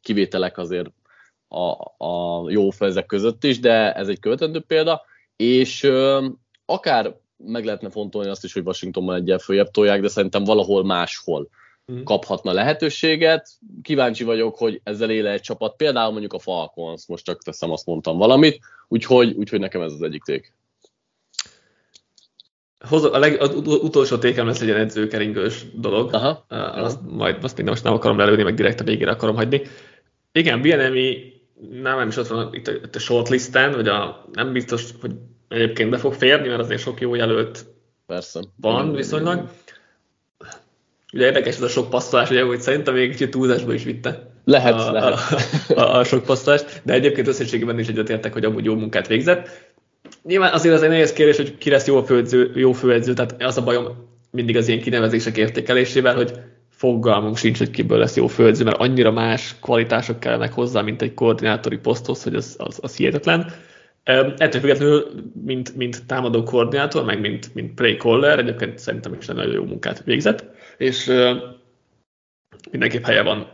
[0.00, 0.90] kivételek azért
[1.48, 1.70] a,
[2.06, 5.02] a jó offenzek között is, de ez egy követendő példa,
[5.36, 5.90] és
[6.64, 11.48] akár meg lehetne fontolni azt is, hogy Washingtonban egyel följebb tolják, de szerintem valahol máshol
[11.92, 12.02] mm.
[12.02, 13.48] kaphatna lehetőséget.
[13.82, 17.86] Kíváncsi vagyok, hogy ezzel éle egy csapat, például mondjuk a Falcons, most csak teszem, azt
[17.86, 20.52] mondtam valamit, úgyhogy, úgyhogy nekem ez az egyik ték.
[22.90, 26.14] a, leg, az utolsó tékem lesz egy ilyen edzőkeringős dolog.
[26.14, 26.44] Aha.
[26.74, 29.62] Azt, majd azt még most nem akarom lelőni, meg direkt a végére akarom hagyni.
[30.32, 31.36] Igen, BNMI
[31.70, 35.12] nem, nem is ott van itt a, itt a shortlisten, vagy a, nem biztos, hogy
[35.48, 37.66] egyébként be fog férni, mert azért sok jó jelölt
[38.06, 38.40] Persze.
[38.60, 39.48] van viszonylag.
[41.12, 44.30] Ugye érdekes ez a sok passzolás, ugye, hogy szerintem még kicsit túlzásba is vitte.
[44.44, 45.12] Lehet, a, lehet.
[45.68, 49.48] A, a, a sok passzolást, de egyébként összességében is egyetértek, hogy amúgy jó munkát végzett.
[50.22, 53.56] Nyilván azért az egy nehéz kérdés, hogy ki lesz jó főedző, jó főedző, tehát az
[53.56, 53.86] a bajom
[54.30, 56.32] mindig az ilyen kinevezések értékelésével, hogy
[56.70, 61.14] fogalmunk sincs, hogy kiből lesz jó főedző, mert annyira más kvalitások kellenek hozzá, mint egy
[61.14, 63.52] koordinátori poszthoz, hogy az, az, az hihetetlen
[64.08, 65.10] Ettől függetlenül,
[65.44, 70.04] mint, mint támadó koordinátor, meg mint, mint play caller, egyébként szerintem is nagyon jó munkát
[70.04, 70.44] végzett,
[70.78, 71.12] és
[72.70, 73.52] mindenképp helye van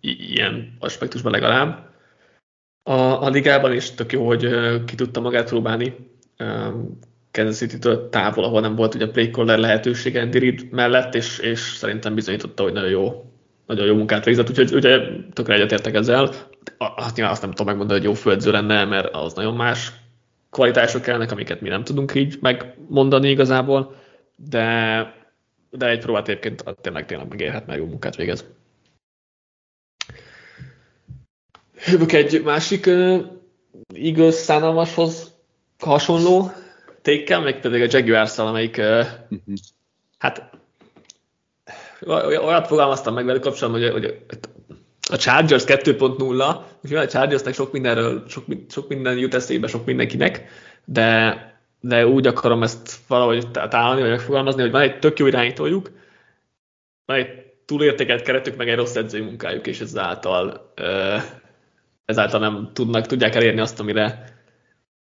[0.00, 1.94] ilyen aspektusban legalább.
[2.82, 4.48] A, a ligában is tök jó, hogy
[4.84, 5.94] ki tudta magát próbálni
[7.30, 11.58] Kansas City-től távol, ahol nem volt ugye play caller lehetősége Andy Reid mellett, és, és
[11.60, 13.24] szerintem bizonyította, hogy nagyon jó,
[13.66, 14.98] nagyon jó munkát végzett, úgyhogy ugye
[15.32, 16.30] tökre egyetértek ezzel.
[16.78, 19.92] Azt nyilván azt nem tudom megmondani, hogy jó főedző lenne, mert az nagyon más
[20.50, 23.96] kvalitások kellnek, amiket mi nem tudunk így megmondani igazából,
[24.36, 25.14] de,
[25.70, 28.44] de egy próbát egyébként tényleg, tényleg megérhet, mert jó munkát végez.
[31.86, 33.24] Jövök egy másik uh,
[33.94, 35.34] Eagles szánalmashoz
[35.78, 36.50] hasonló
[37.02, 39.06] tékkel, meg pedig a jaguars amelyik uh,
[40.18, 40.55] hát
[42.06, 44.18] olyat fogalmaztam meg velük kapcsolatban, hogy, hogy
[45.10, 50.44] a Chargers 2.0, és a Chargersnek sok mindenről, sok, sok minden jut eszébe, sok mindenkinek,
[50.84, 51.36] de,
[51.80, 55.90] de úgy akarom ezt valahogy találni, vagy megfogalmazni, hogy van egy tök jó irányítójuk,
[57.04, 57.28] van egy
[57.64, 60.72] túlértékelt keretük, meg egy rossz edzői munkájuk, és ezáltal,
[62.04, 64.34] ezáltal nem tudnak, tudják elérni azt, amire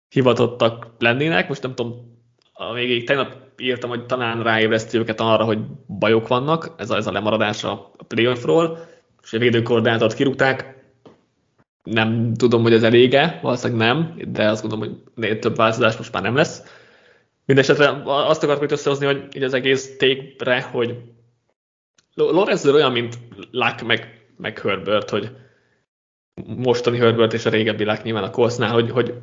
[0.09, 1.49] hivatottak lennének.
[1.49, 2.16] Most nem tudom,
[2.59, 7.07] a végéig tegnap írtam, hogy talán ráébreszti őket arra, hogy bajok vannak, ez a, ez
[7.07, 8.79] a lemaradás a playoffról,
[9.23, 10.85] és a védőkoordinátort kirúgták,
[11.83, 16.23] nem tudom, hogy ez elége, valószínűleg nem, de azt gondolom, hogy több változás most már
[16.23, 16.63] nem lesz.
[17.45, 20.97] Mindenesetre azt akartam itt összehozni, hogy így az egész tépre, hogy
[22.15, 23.19] Lorenzo olyan, mint
[23.51, 25.31] Luck meg, meg Herbert, hogy
[26.47, 29.15] mostani Herbert és a régebbi Luck nyilván a Coltsnál, hogy, hogy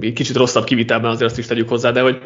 [0.00, 2.22] kicsit rosszabb kivitelben azért azt is tegyük hozzá, de hogy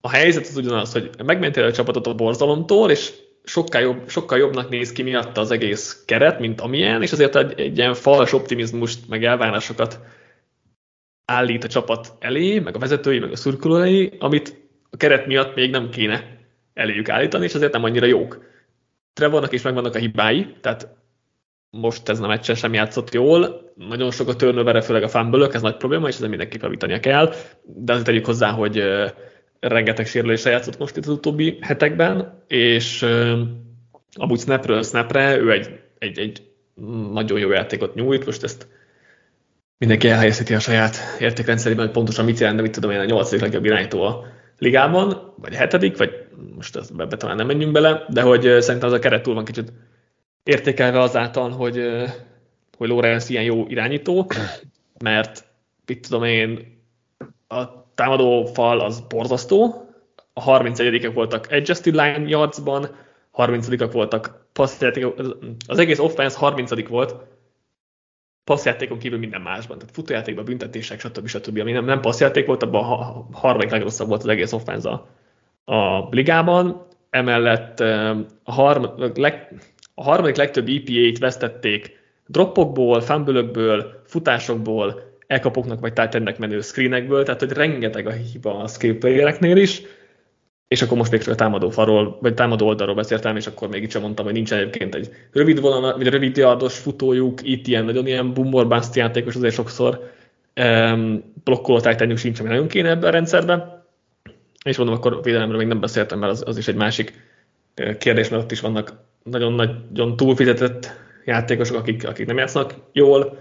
[0.00, 3.12] a helyzet az ugyanaz, hogy megmentél a csapatot a borzalomtól, és
[3.44, 7.60] sokkal, jobb, sokkal jobbnak néz ki miatta az egész keret, mint amilyen, és azért egy,
[7.60, 10.00] egy ilyen fals optimizmust, meg elvárásokat
[11.24, 15.70] állít a csapat elé, meg a vezetői, meg a szurkolói, amit a keret miatt még
[15.70, 16.38] nem kéne
[16.74, 18.44] eléjük állítani, és azért nem annyira jók.
[19.12, 20.88] Trevornak is megvannak a hibái, tehát
[21.80, 25.62] most ez a meccsen sem játszott jól, nagyon sok a turnover főleg a fumble ez
[25.62, 27.32] nagy probléma, és ezzel mindenképp javítania kell,
[27.62, 28.82] de azért tegyük hozzá, hogy
[29.60, 33.06] rengeteg sérülésre játszott most itt az utóbbi hetekben, és
[34.12, 36.42] amúgy snapről snapre ő egy, egy, egy
[37.12, 38.66] nagyon jó játékot nyújt, most ezt
[39.78, 43.40] mindenki elhelyezheti a saját értékrendszerében, hogy pontosan mit jelent, de mit tudom én, a nyolcadik
[43.40, 44.24] legjobb irányító a
[44.58, 46.10] ligában, vagy a hetedik, vagy
[46.54, 49.44] most ezt be, talán nem menjünk bele, de hogy szerintem az a keret túl van
[49.44, 49.72] kicsit
[50.44, 51.86] értékelve azáltal, hogy,
[52.76, 54.30] hogy Lorenz ilyen jó irányító,
[54.98, 55.44] mert
[55.86, 56.72] mit tudom én,
[57.48, 59.88] a támadó fal az borzasztó,
[60.32, 62.88] a 31 voltak adjusted line yardsban,
[63.30, 65.18] 30 voltak passzjátékok,
[65.66, 67.14] az egész offense 30 volt,
[68.44, 71.26] passzjátékon kívül minden másban, tehát futójátékban, büntetések, stb.
[71.26, 71.58] stb.
[71.58, 75.06] Ami nem, nem passzjáték volt, abban a harmadik legrosszabb volt az egész offense a,
[75.74, 76.86] a ligában.
[77.10, 79.60] Emellett a, harm, leg,
[79.94, 87.52] a harmadik legtöbb EPA-t vesztették droppokból, fumble futásokból, elkapoknak vagy tight menő screenekből, tehát hogy
[87.52, 89.82] rengeteg a hiba a skill is,
[90.68, 93.90] és akkor most még csak a támadó falról, vagy támadó oldalról beszéltem, és akkor még
[93.90, 98.06] sem mondtam, hogy nincs egyébként egy rövid vonal, vagy rövid yardos futójuk, itt ilyen nagyon
[98.06, 100.10] ilyen bust játékos azért sokszor
[100.56, 103.84] um, blokkoló tight sincs, ami nagyon kéne ebben a rendszerben.
[104.64, 107.12] És mondom, akkor védelemről még nem beszéltem, mert az, az is egy másik
[107.98, 108.92] kérdés, mert ott is vannak
[109.24, 110.92] nagyon-nagyon túlfizetett
[111.24, 113.38] játékosok, akik, akik nem játszanak jól,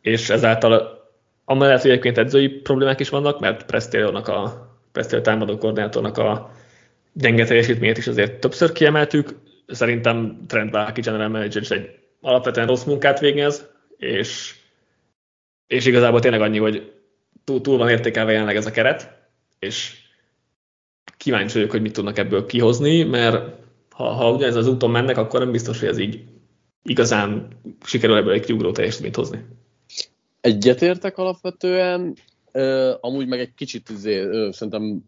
[0.00, 0.98] és ezáltal
[1.44, 6.50] Amellett, hogy egyébként edzői problémák is vannak, mert Prestél-nak a Prestél támadó koordinátornak a
[7.12, 9.34] gyenge teljesítményét is azért többször kiemeltük.
[9.66, 14.54] Szerintem Trent Bálki general manager is egy alapvetően rossz munkát végez, és,
[15.66, 16.92] és igazából tényleg annyi, hogy
[17.44, 19.18] túl, túl van értékelve jelenleg ez a keret,
[19.58, 19.96] és
[21.16, 23.58] kíváncsi vagyok, hogy mit tudnak ebből kihozni, mert
[24.00, 26.24] ha, ha ugyanez az úton mennek, akkor nem biztos, hogy ez így
[26.82, 27.48] igazán
[27.84, 29.44] sikerül ebből egy kiugró teljesítményt hozni.
[30.40, 32.14] Egyetértek alapvetően,
[32.52, 35.04] uh, amúgy meg egy kicsit izé, uh, szerintem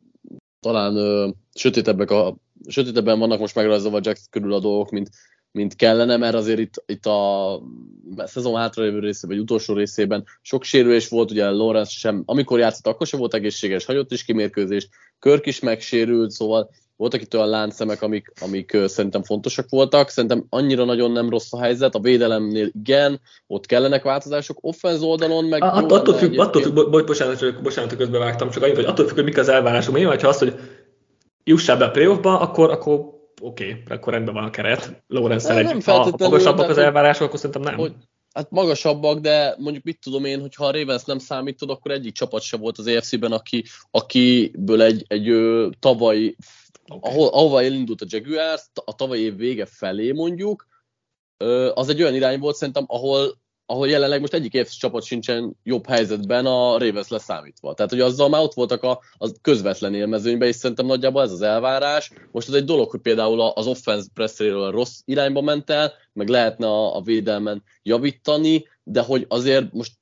[0.60, 2.36] talán uh, sötétebbek a,
[2.68, 5.08] sötétebben vannak most megrajzolva Jax körül a dolgok, mint,
[5.50, 7.62] mint kellene, mert azért itt, itt a
[8.16, 13.06] szezon hátralévő részében, vagy utolsó részében sok sérülés volt, ugye Lawrence sem, amikor játszott, akkor
[13.06, 18.32] sem volt egészséges, hagyott is kimérkőzést, Körk is megsérült, szóval voltak itt olyan láncszemek, amik,
[18.40, 20.08] amik szerintem fontosak voltak.
[20.08, 21.94] Szerintem annyira nagyon nem rossz a helyzet.
[21.94, 24.58] A védelemnél igen, ott kellenek változások.
[24.60, 25.62] Offenz oldalon meg...
[25.62, 29.14] At, attól függ, attól függ, bo- bocsánat, bocsánat, hogy közbevágtam, csak annyit, hogy attól függ,
[29.14, 29.98] hogy mik az elvárások.
[29.98, 30.54] Én ha azt, hogy
[31.44, 35.02] jussál be a playoffba, akkor, akkor oké, okay, akkor rendben van a keret.
[35.06, 37.76] Lawrence egy, ha magasabbak az elvárások, akkor szerintem nem.
[37.76, 37.92] Hogy,
[38.32, 42.12] Hát magasabbak, de mondjuk mit tudom én, hogy ha a Ravens nem számítod, akkor egyik
[42.12, 46.34] csapat se volt az AFC-ben, aki, akiből egy, egy ö, tavaly,
[46.88, 47.12] okay.
[47.12, 50.66] ahol, ahova elindult a Jaguars, a tavalyi év vége felé mondjuk,
[51.36, 55.56] ö, az egy olyan irány volt szerintem, ahol ahol jelenleg most egyik AFC csapat sincsen
[55.62, 57.74] jobb helyzetben a Ravens leszámítva.
[57.74, 61.42] Tehát, hogy azzal már ott voltak a, a közvetlen élmezőnyben, és szerintem nagyjából ez az
[61.42, 62.10] elvárás.
[62.30, 66.66] Most ez egy dolog, hogy például az offense presszeréről rossz irányba ment el, meg lehetne
[66.66, 69.92] a, a védelmen javítani, de hogy azért most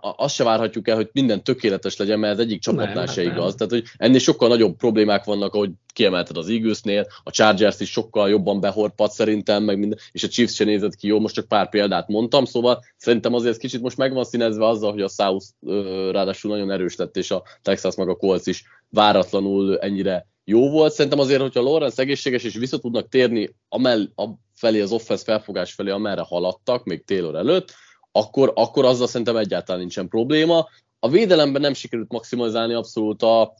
[0.00, 3.32] azt se várhatjuk el, hogy minden tökéletes legyen, mert ez egyik csapatnál nem, se nem.
[3.32, 3.54] igaz.
[3.54, 8.28] Tehát, hogy ennél sokkal nagyobb problémák vannak, ahogy kiemelted az Eaglesnél, a Chargers is sokkal
[8.28, 11.68] jobban behorpat szerintem, meg minden, és a Chiefs se nézett ki jó, most csak pár
[11.68, 15.44] példát mondtam, szóval szerintem azért kicsit most meg van színezve azzal, hogy a South
[16.10, 20.92] ráadásul nagyon erős lett, és a Texas meg a Colts is váratlanul ennyire jó volt.
[20.92, 25.72] Szerintem azért, hogyha Lawrence egészséges és vissza tudnak térni amell, a felé, az offense felfogás
[25.72, 27.74] felé, amerre haladtak, még Taylor előtt,
[28.12, 30.68] akkor, akkor azzal szerintem egyáltalán nincsen probléma.
[30.98, 33.54] A védelemben nem sikerült maximalizálni abszolút a,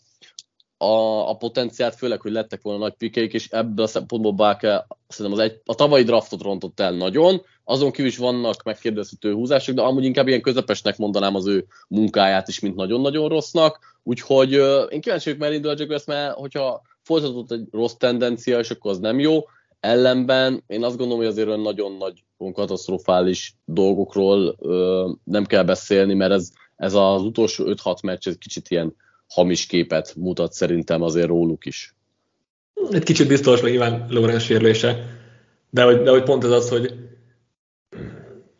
[0.76, 5.40] a, a potenciált, főleg, hogy lettek volna nagy pikeik, és ebből a szempontból Báke szerintem
[5.40, 9.82] az egy, a tavalyi draftot rontott el nagyon, azon kívül is vannak megkérdezhető húzások, de
[9.82, 14.52] amúgy inkább ilyen közepesnek mondanám az ő munkáját is, mint nagyon-nagyon rossznak, úgyhogy
[14.88, 18.90] én kíváncsi vagyok, mert indul a Jaguars, mert hogyha folytatott egy rossz tendencia, és akkor
[18.90, 19.44] az nem jó,
[19.81, 26.14] ellenben én azt gondolom, hogy azért olyan nagyon nagy katasztrofális dolgokról ö, nem kell beszélni,
[26.14, 28.95] mert ez, ez az utolsó 5-6 meccs egy kicsit ilyen
[29.29, 31.95] hamis képet mutat szerintem azért róluk is.
[32.90, 35.19] Egy kicsit biztos, meg nyilván Lorenz sérülése,
[35.71, 36.95] de hogy, de hogy pont ez az, hogy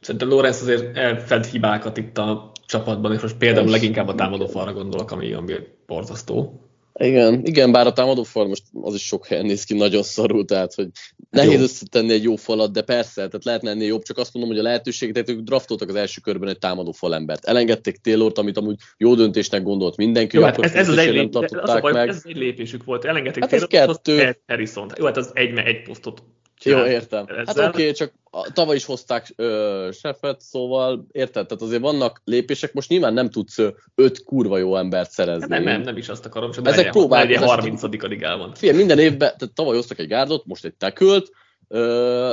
[0.01, 4.73] szerintem Lorenz azért elfed hibákat itt a csapatban, és most például leginkább a támadó falra
[4.73, 5.55] gondolok, ami, ami
[5.87, 6.61] borzasztó.
[7.05, 10.45] Igen, igen, bár a támadó fal most az is sok helyen néz ki nagyon szarul,
[10.45, 10.89] tehát hogy
[11.31, 11.61] nehéz jó.
[11.61, 14.69] összetenni egy jó falat, de persze, tehát lehetne ennél jobb, csak azt mondom, hogy a
[14.69, 17.45] lehetőség, tehát ők draftoltak az első körben egy támadó embert.
[17.45, 21.31] Elengedték Taylort, amit amúgy jó döntésnek gondolt mindenki, jó, hát ez, ez, az egy, nem
[21.31, 22.09] tartották az baj, meg.
[22.09, 24.37] Ez egy lépésük volt, elengedték hát Taylort, kettő.
[24.47, 24.91] Harrison.
[24.99, 26.23] Jó, hát az egy, egy posztot
[26.65, 27.27] jó, értem.
[27.47, 28.13] Hát oké, okay, csak
[28.53, 31.47] tavaly is hozták ö, Sefet, szóval érted?
[31.47, 33.59] Tehát azért vannak lépések, most nyilván nem tudsz
[33.95, 35.47] öt kurva jó embert szerezni.
[35.49, 37.49] Nem, nem, nem is azt akarom, csak ezek próbálkozás.
[37.49, 37.83] 30.
[37.83, 38.55] ligában.
[38.55, 41.31] Figyelj, minden évben, tehát tavaly hoztak egy gárdot, most egy tekölt,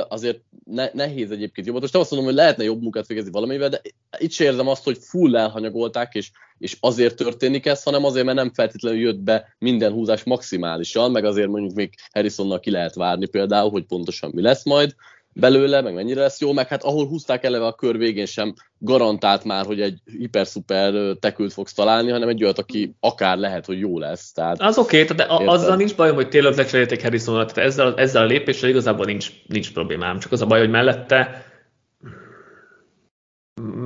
[0.08, 1.82] azért ne, nehéz egyébként jobbat.
[1.82, 3.80] Most nem azt mondom, hogy lehetne jobb munkát végezni valamivel, de
[4.18, 8.36] itt sem érzem azt, hogy full elhanyagolták, és, és azért történik ez, hanem azért, mert
[8.36, 13.26] nem feltétlenül jött be minden húzás maximálisan, meg azért mondjuk még Harrisonnal ki lehet várni
[13.26, 14.94] például, hogy pontosan mi lesz majd
[15.38, 19.44] belőle, meg mennyire lesz jó, meg hát ahol húzták eleve a kör végén sem garantált
[19.44, 23.98] már, hogy egy hiper-szuper tekült fogsz találni, hanem egy olyat, aki akár lehet, hogy jó
[23.98, 24.32] lesz.
[24.32, 25.48] Tehát, az oké, okay, de érted?
[25.48, 29.72] azzal nincs bajom, hogy Taylor lecserélték harrison tehát ezzel, ezzel a lépéssel igazából nincs, nincs
[29.72, 31.46] problémám, csak az a baj, hogy mellette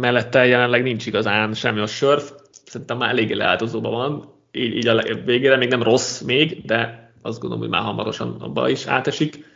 [0.00, 2.32] mellette jelenleg nincs igazán semmi a sörf,
[2.64, 7.40] szerintem már eléggé leáldozóban van, így, így a végére még nem rossz még, de azt
[7.40, 9.50] gondolom, hogy már hamarosan abba is átesik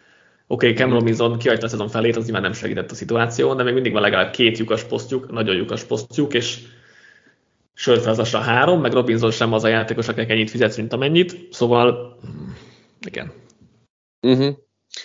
[0.48, 3.62] Oké, okay, Cam Robinson kihagyta a szezon felét, az nyilván nem segített a szituáción, de
[3.62, 6.58] még mindig van legalább két lyukas posztjuk, nagyon lyukas posztjuk, és
[7.74, 12.18] sörfelzasra három, meg Robinson sem az a játékos, akinek ennyit fizet, mint amennyit, szóval
[13.06, 13.32] igen.
[14.20, 14.56] Uh-huh.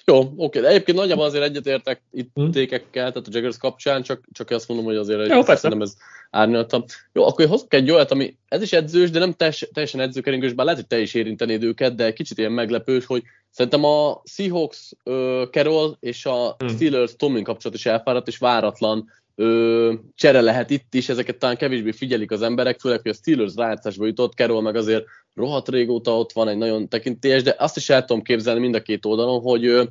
[0.06, 2.52] Jó, oké, de egyébként nagyjából azért egyetértek itt hmm.
[2.52, 5.96] tékekkel, tehát a Jaggers kapcsán, csak, csak azt mondom, hogy azért Jó, nem ez
[6.30, 6.84] árnyaltam.
[7.14, 10.66] Jó, akkor hozok egy olyat, ami ez is edzős, de nem teljes, teljesen edzőkeringős, bár
[10.66, 15.50] lehet, hogy te is érintenéd őket, de kicsit ilyen meglepős, hogy szerintem a Seahawks uh,
[15.50, 16.68] Carroll és a hmm.
[16.68, 21.92] Steelers Tomlin kapcsolat is elfáradt, és váratlan ö, csere lehet itt is, ezeket talán kevésbé
[21.92, 26.32] figyelik az emberek, főleg, hogy a Steelers rájátszásba jutott, Carroll meg azért rohadt régóta ott
[26.32, 29.66] van egy nagyon tekintélyes, de azt is el tudom képzelni mind a két oldalon, hogy
[29.66, 29.84] ö,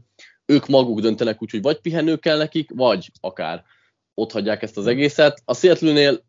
[0.46, 3.64] ők maguk döntenek úgy, hogy vagy pihenő kell nekik, vagy akár
[4.14, 5.42] ott hagyják ezt az egészet.
[5.44, 6.24] A Seattle-nél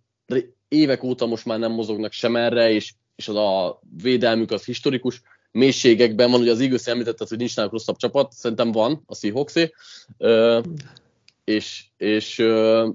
[0.67, 5.21] évek óta most már nem mozognak sem erre, és, és az a védelmük az historikus
[5.51, 9.71] mélységekben van, hogy az Eagles említetted, hogy nincs náluk rosszabb csapat, szerintem van, a Seahawksé
[11.43, 12.39] és, és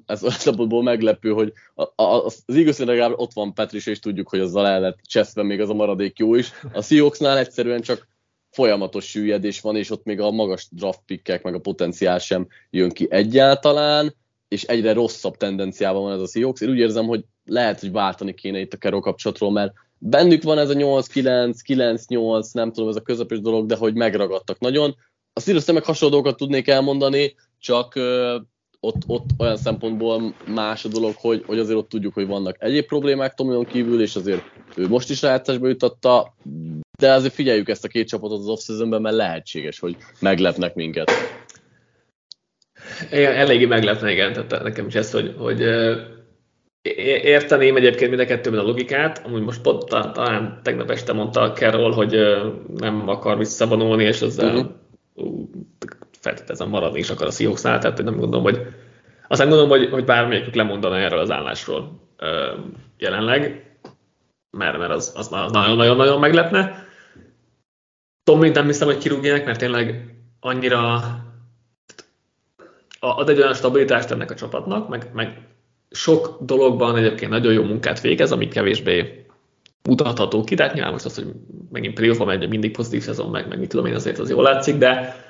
[0.06, 4.40] ez szempontból meglepő, hogy a, a, az eagles legalább ott van Patricia, és tudjuk, hogy
[4.40, 6.50] azzal el lett cseszve még az a maradék jó is.
[6.72, 8.08] A Seahawksnál egyszerűen csak
[8.50, 12.90] folyamatos süllyedés van, és ott még a magas draft pickek, meg a potenciál sem jön
[12.90, 14.14] ki egyáltalán,
[14.48, 16.60] és egyre rosszabb tendenciában van ez a Seahawks.
[16.60, 20.58] Én úgy érzem, hogy lehet, hogy váltani kéne itt a Carroll kapcsolatról, mert bennük van
[20.58, 24.96] ez a 8-9, 9-8, nem tudom, ez a közepes dolog, de hogy megragadtak nagyon.
[25.32, 28.36] A Steelers meg hasonló dolgokat tudnék elmondani, csak ö,
[28.80, 32.86] ott, ott olyan szempontból más a dolog, hogy, hogy azért ott tudjuk, hogy vannak egyéb
[32.86, 34.42] problémák Tomion kívül, és azért
[34.76, 36.34] ő most is rájátszásba jutatta,
[36.98, 41.10] de azért figyeljük ezt a két csapatot az off mert lehetséges, hogy meglepnek minket.
[43.10, 45.62] Eléggé meglepne, igen, tehát nekem is ez, hogy, hogy
[47.22, 51.52] érteném egyébként mind a kettőben a logikát, amúgy most pont talán tegnap este mondta a
[51.52, 52.16] Carroll, hogy
[52.76, 55.48] nem akar visszavonulni, és ezzel uh-huh.
[56.20, 58.60] feltételezem maradni is akar a Seahawksnál, tehát nem gondolom, hogy
[59.28, 62.00] aztán gondolom, hogy, hogy bármelyikük lemondana erről az állásról
[62.98, 63.70] jelenleg,
[64.50, 66.84] mert, mert az, az nagyon-nagyon-nagyon meglepne.
[68.24, 71.02] Tomlin nem hiszem, hogy kirúgják, mert tényleg annyira
[73.00, 75.38] ad egy olyan stabilitást ennek a csapatnak, meg, meg
[75.90, 79.24] sok dologban egyébként nagyon jó munkát végez, amit kevésbé
[79.82, 81.26] mutatható ki, de nyilván most az, hogy
[81.70, 84.76] megint playoff megy, mindig pozitív szezon, meg, meg mit tudom én, azért az jól látszik,
[84.76, 85.24] de,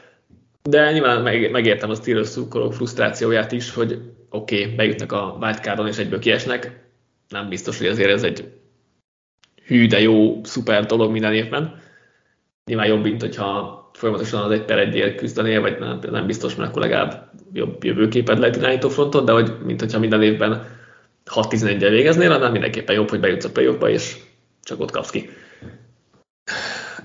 [0.63, 3.99] de nyilván meg, megértem a Steelers szurkolók frusztrációját is, hogy
[4.31, 6.85] oké, okay, bejutnak a wildcardon és egyből kiesnek,
[7.29, 8.53] nem biztos, hogy azért ez egy
[9.67, 11.83] hű, de jó, szuper dolog minden évben.
[12.65, 16.71] Nyilván jobb, mint hogyha folyamatosan az egy per egyért küzdenél, vagy nem, nem biztos, mert
[16.71, 20.67] akkor legalább jobb jövőképed lehet irányító fronton, de hogy, mint hogyha minden évben
[21.31, 24.17] 6-11-el végeznél, annál mindenképpen jobb, hogy bejutsz a play és
[24.63, 25.31] csak ott kapsz ki.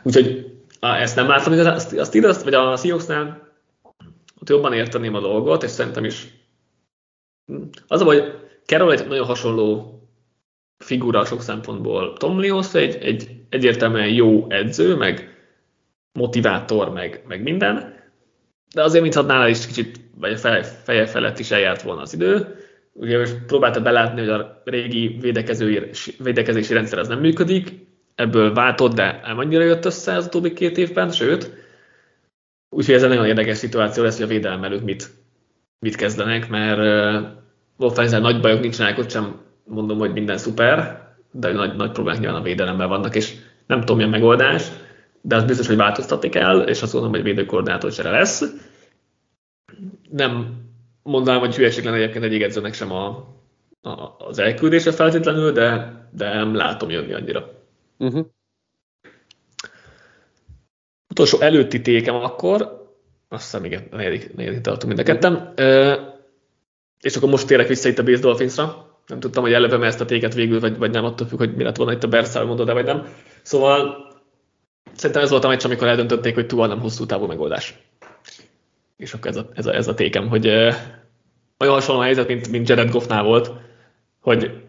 [0.04, 3.50] Úgyhogy ezt nem látom igazán, a Steelers, vagy a Seahawksnál
[4.42, 6.28] ott jobban érteném a dolgot, és szerintem is
[7.88, 8.24] az a hogy
[8.66, 10.00] Carroll egy nagyon hasonló
[10.78, 15.31] figura sok szempontból Tomlihoz, egy, egy egyértelműen jó edző, meg
[16.14, 18.00] motivátor, meg, meg minden,
[18.74, 22.56] de azért, mintha nála is kicsit, vagy a feje, felett is eljárt volna az idő.
[22.94, 25.18] Ugye most próbálta belátni, hogy a régi
[26.18, 30.78] védekezési rendszer az nem működik, ebből váltott, de nem annyira jött össze az utóbbi két
[30.78, 31.52] évben, sőt,
[32.70, 35.10] úgyhogy ez egy nagyon érdekes szituáció lesz, hogy a védelem előtt mit,
[35.80, 37.30] mit kezdenek, mert uh,
[37.78, 42.40] offense nagy bajok nincsenek, ott sem mondom, hogy minden szuper, de nagy, nagy problémák nyilván
[42.40, 43.34] a védelemben vannak, és
[43.66, 44.64] nem tudom, milyen megoldás
[45.22, 48.44] de az biztos, hogy változtatni kell, és azt gondolom, hogy védőkoordinátor csere lesz.
[50.10, 50.62] Nem
[51.04, 53.08] mondanám, hogy hülyeség lenne egyébként egy edzőnek sem a,
[53.82, 57.50] a, az elküldése feltétlenül, de, de nem látom jönni annyira.
[57.98, 58.26] Uh-huh.
[61.10, 62.86] Utolsó előtti tékem akkor,
[63.28, 65.54] azt hiszem, igen, negyedik, negyedik tartunk mind a ketten.
[65.58, 66.10] Uh,
[67.02, 68.90] és akkor most térek vissza itt a Base Dolphinsra.
[69.08, 71.64] Nem tudtam, hogy elővem ezt a téket végül, vagy, vagy nem, attól függ, hogy mi
[71.64, 73.08] lett volna itt a Berszál mondod, de vagy nem.
[73.42, 74.11] Szóval
[74.94, 77.76] Szerintem ez volt a meccs, amikor eldöntötték, hogy túl nem hosszú távú megoldás.
[78.98, 80.48] És akkor ez a, ez a, ez a tékem, hogy
[81.62, 83.52] olyan hasonló helyzet, mint, mint Jared Goffnál volt,
[84.20, 84.62] hogy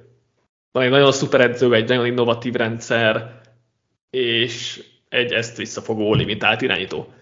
[0.73, 3.41] van egy nagyon szuper edző, egy nagyon innovatív rendszer,
[4.11, 7.13] és egy ezt visszafogó limitált irányító.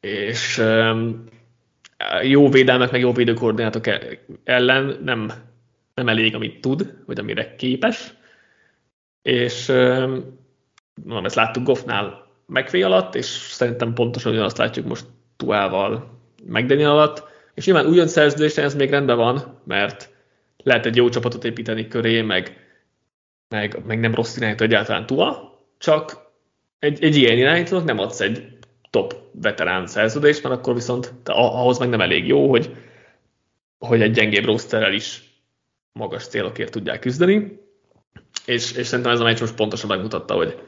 [0.00, 1.24] És um,
[2.22, 5.32] jó védelmek, meg jó védőkoordinátok e- ellen nem,
[5.94, 8.12] nem elég, amit tud, vagy amire képes.
[9.22, 10.38] És um,
[11.04, 17.24] mondom, ezt láttuk Goffnál McVay alatt, és szerintem pontosan ugyanazt látjuk most Tuával megdeni alatt,
[17.54, 20.10] és nyilván újon szerződésen ez még rendben van, mert
[20.62, 22.66] lehet egy jó csapatot építeni köré, meg,
[23.48, 26.26] meg, meg nem rossz irányító egyáltalán Tua, csak
[26.78, 28.58] egy, egy ilyen irányítónak nem adsz egy
[28.90, 32.76] top veterán szerződést, mert akkor viszont ahhoz meg nem elég jó, hogy,
[33.78, 35.22] hogy egy gyengébb rosterrel is
[35.92, 37.60] magas célokért tudják küzdeni,
[38.46, 40.67] és, és szerintem ez a meccs most pontosan megmutatta, hogy,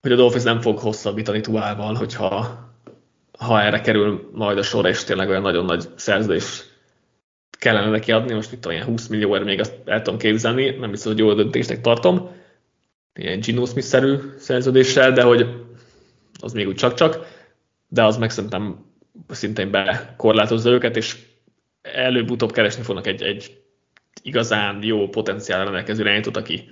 [0.00, 2.68] hogy a Dolphins nem fog hosszabbítani Tuával, hogyha
[3.38, 6.64] ha erre kerül majd a sor, és tényleg olyan nagyon nagy szerződés
[7.50, 10.90] kellene neki adni, most itt olyan 20 millió erre még azt el tudom képzelni, nem
[10.90, 12.30] biztos, hogy jó döntésnek tartom,
[13.14, 15.46] ilyen Gino Smith-szerű szerződéssel, de hogy
[16.40, 17.26] az még úgy csak-csak,
[17.88, 18.84] de az meg szerintem
[19.28, 21.16] szintén bekorlátozza őket, és
[21.82, 23.60] előbb-utóbb keresni fognak egy, egy
[24.22, 26.70] igazán jó potenciál rendelkező irányítót, aki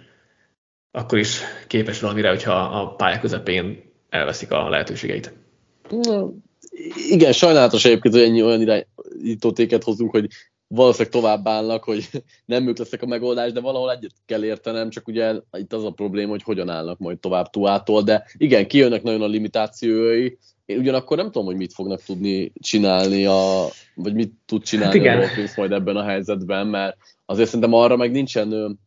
[0.90, 5.32] akkor is képes valamire, hogyha a pálya közepén elveszik a lehetőségeit.
[7.08, 10.28] Igen, sajnálatos egyébként, hogy ennyi olyan irányítótéket hozunk, hogy
[10.66, 12.08] valószínűleg tovább állnak, hogy
[12.44, 15.90] nem ők lesznek a megoldás, de valahol egyet kell értenem, csak ugye itt az a
[15.90, 20.36] probléma, hogy hogyan állnak majd tovább Tuától, de igen, kijönnek nagyon a limitációi,
[20.68, 25.16] én ugyanakkor nem tudom, hogy mit fognak tudni csinálni, a, vagy mit tud csinálni hát
[25.16, 28.78] a Dolphins majd ebben a helyzetben, mert azért szerintem arra meg nincsen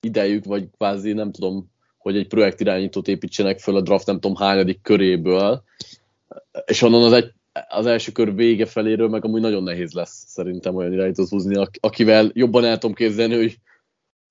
[0.00, 4.82] idejük, vagy kvázi nem tudom, hogy egy projektirányítót építsenek föl a draft nem tudom hányadik
[4.82, 5.62] köréből,
[6.64, 7.32] és onnan az, egy,
[7.68, 12.30] az első kör vége feléről meg amúgy nagyon nehéz lesz szerintem olyan irányítót húzni, akivel
[12.32, 13.58] jobban el tudom képzelni, hogy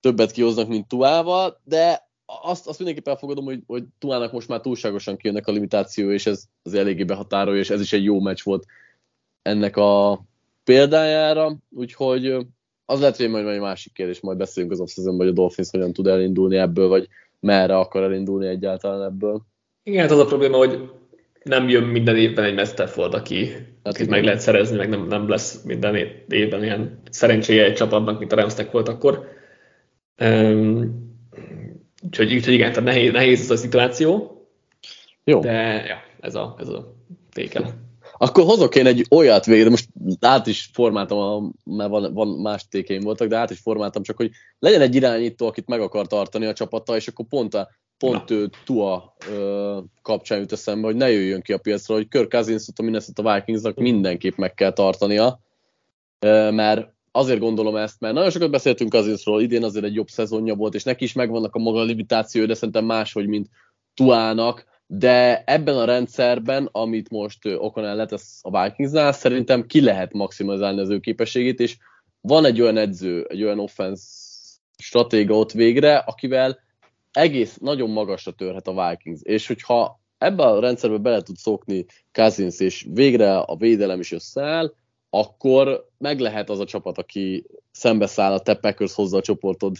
[0.00, 2.08] többet kihoznak, mint Tuával, de
[2.42, 6.44] azt, azt mindenképpen elfogadom, hogy, hogy Tuának most már túlságosan kijönnek a limitáció, és ez
[6.62, 8.66] az eléggé behatárolja, és ez is egy jó meccs volt
[9.42, 10.22] ennek a
[10.64, 12.46] példájára, úgyhogy
[12.90, 15.92] az lehet, hogy majd egy másik kérdés, majd beszélünk az off hogy a Dolphins hogyan
[15.92, 17.08] tud elindulni ebből, vagy
[17.40, 19.42] merre akar elindulni egyáltalán ebből.
[19.82, 20.90] Igen, hát az a probléma, hogy
[21.42, 23.48] nem jön minden évben egy Mesterford, aki,
[23.82, 25.96] hát akit meg lehet szerezni, meg nem, nem lesz minden
[26.28, 29.28] évben ilyen szerencséje egy csapatnak, mint a Ramstek volt akkor.
[30.22, 31.08] Um,
[32.02, 34.40] úgyhogy, úgyhogy igen, tehát nehéz, nehéz ez a szituáció.
[35.24, 35.40] Jó.
[35.40, 36.94] De ja, ez a, ez a
[37.32, 37.89] tékel.
[38.22, 39.88] Akkor hozok én egy olyat végre, most
[40.20, 44.30] át is formáltam, mert van, van más tékeim voltak, de át is formáltam, csak hogy
[44.58, 47.68] legyen egy irányító, akit meg akar tartani a csapattal, és akkor pont a
[47.98, 52.30] pont ő, Tua ö, kapcsán jut eszembe, hogy ne jöjjön ki a piacra, hogy Kirk
[52.30, 55.40] cousins a Minnesota Vikingsnak mindenképp meg kell tartania,
[56.18, 60.54] ö, mert azért gondolom ezt, mert nagyon sokat beszéltünk Cousinsról, idén azért egy jobb szezonja
[60.54, 63.48] volt, és neki is megvannak a maga limitációi, de szerintem máshogy, mint
[63.94, 70.80] Tuának, de ebben a rendszerben, amit most O'Connell letesz a Vikingsnál, szerintem ki lehet maximalizálni
[70.80, 71.76] az ő képességét, és
[72.20, 74.02] van egy olyan edző, egy olyan offense
[74.82, 76.58] stratéga ott végre, akivel
[77.12, 82.60] egész nagyon magasra törhet a Vikings, és hogyha ebbe a rendszerbe bele tud szokni Cousins,
[82.60, 84.72] és végre a védelem is összeáll,
[85.10, 89.76] akkor meg lehet az a csapat, aki szembeszáll a te Packers hozza a csoportod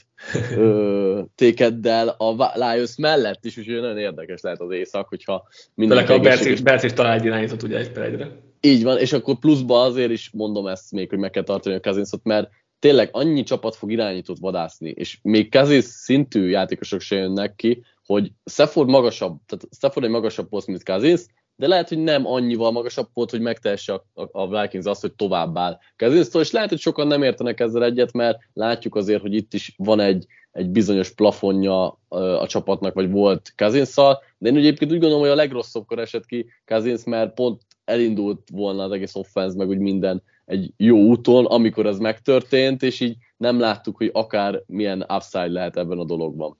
[0.56, 6.12] ö, tékeddel a Lions mellett is, úgyhogy nagyon érdekes lehet az éjszak, hogyha mindenki...
[6.12, 6.18] a
[6.62, 8.30] Bert is talál egy irányított ugye egy per egyre.
[8.60, 11.80] Így van, és akkor pluszba azért is mondom ezt még, hogy meg kell tartani a
[11.80, 17.54] Cousinsot, mert tényleg annyi csapat fog irányítót vadászni, és még Kazis szintű játékosok se jönnek
[17.54, 21.20] ki, hogy Stafford magasabb, tehát Stafford egy magasabb poszt, mint Kazis,
[21.60, 24.02] de lehet, hogy nem annyival magasabb volt, hogy megtehesse a,
[24.32, 28.12] a, Vikings azt, hogy tovább áll Kazinsztól, és lehet, hogy sokan nem értenek ezzel egyet,
[28.12, 33.52] mert látjuk azért, hogy itt is van egy, egy bizonyos plafonja a, csapatnak, vagy volt
[33.56, 38.48] Kazinszal, de én egyébként úgy gondolom, hogy a legrosszabbkor esett ki Kazinsz, mert pont elindult
[38.52, 43.16] volna az egész offense, meg úgy minden egy jó úton, amikor ez megtörtént, és így
[43.36, 46.58] nem láttuk, hogy akár milyen upside lehet ebben a dologban.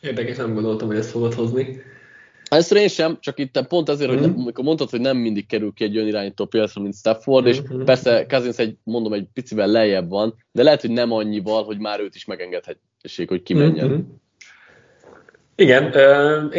[0.00, 1.82] Érdekes, nem gondoltam, hogy ezt fogod hozni.
[2.56, 4.40] Ezt én sem, csak itt pont azért, hogy mhm.
[4.40, 7.52] amikor mondtad, hogy nem mindig kerül ki egy önirányító piacra, mint Stafford, mm-hmm.
[7.52, 7.82] és mhm.
[7.82, 12.00] persze Cousins egy, mondom, egy picivel lejjebb van, de lehet, hogy nem annyival, hogy már
[12.00, 13.88] őt is megengedhetség, hogy kimenjen.
[13.88, 14.00] Mm-hmm.
[15.56, 15.92] Igen,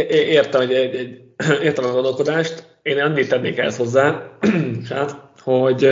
[0.09, 1.21] értem, hogy egy, egy,
[1.67, 2.77] értem a gondolkodást.
[2.81, 4.29] Én annyit tennék ezt hozzá,
[5.43, 5.87] hogy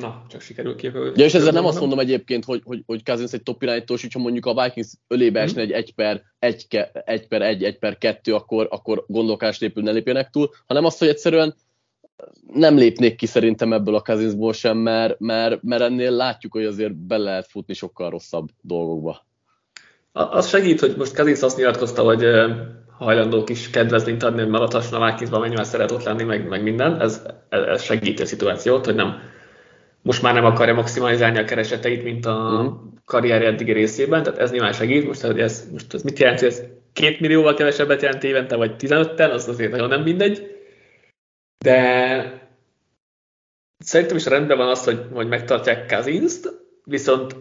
[0.00, 1.12] Na, csak sikerül képelni.
[1.16, 4.18] Ja, és ezzel nem azt mondom egyébként, hogy, hogy, hogy Cousins egy top irányítós, hogyha
[4.18, 6.66] mondjuk a Vikings ölébe esne egy 1 per 1,
[7.04, 10.98] 1 per 1, 1 per 2, akkor, akkor gondolkás lépül ne lépjenek túl, hanem azt,
[10.98, 11.54] hogy egyszerűen
[12.52, 16.94] nem lépnék ki szerintem ebből a Cousinsból sem, mert, mert, mert ennél látjuk, hogy azért
[16.96, 19.26] be lehet futni sokkal rosszabb dolgokba.
[20.12, 22.24] Az segít, hogy most Cousins azt nyilatkozta, hogy
[22.98, 27.00] hajlandók is kedvezményt adni, hogy maradhasson a Vikings-ban, mennyivel szeret ott lenni, meg, meg minden.
[27.00, 29.20] Ez, ez segíti a szituációt, hogy nem
[30.02, 32.74] most már nem akarja maximalizálni a kereseteit, mint a uh-huh.
[33.04, 35.06] karrier eddigi részében, tehát ez nyilván segít.
[35.06, 38.74] Most, hogy ez, most ez mit jelent, hogy ez két millióval kevesebbet jelent évente, vagy
[38.78, 40.56] 15-tel, az azért nagyon nem mindegy.
[41.64, 42.48] De
[43.78, 46.52] szerintem is rendben van az, hogy, hogy megtartják Kazinst,
[46.84, 47.36] viszont,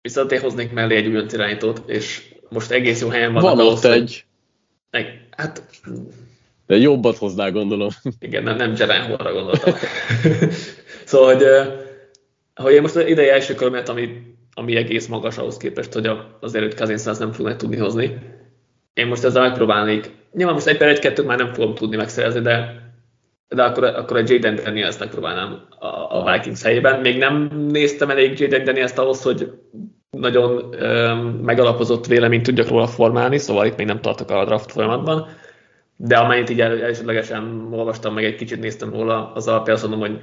[0.00, 3.42] viszont én hoznék mellé egy újonc irányítót, és most egész jó helyen van.
[3.42, 4.24] Van ott egy.
[4.90, 5.62] Hogy, hát,
[6.66, 7.88] de jobbat hoznál, gondolom.
[8.18, 9.74] Igen, nem, nem Jelen Horra gondoltam.
[11.04, 11.44] Szóval, hogy,
[12.54, 16.74] hogy én most idei első körmet, ami, ami egész magas ahhoz képest, hogy azért, hogy
[16.74, 18.18] Kazinsz nem fognak tudni hozni.
[18.94, 20.10] Én most ezzel megpróbálnék.
[20.32, 22.82] Nyilván most egy per egy már nem fogom tudni megszerezni, de,
[23.48, 27.00] de akkor, akkor a Jaden Daniels megpróbálnám a, a Vikings helyében.
[27.00, 29.52] Még nem néztem elég Jaden Daniels ahhoz, hogy
[30.10, 35.28] nagyon ö, megalapozott véleményt tudjak róla formálni, szóval itt még nem tartok a draft folyamatban.
[35.96, 40.20] De amennyit így elsődlegesen olvastam, meg egy kicsit néztem róla, az alapján azt mondom, hogy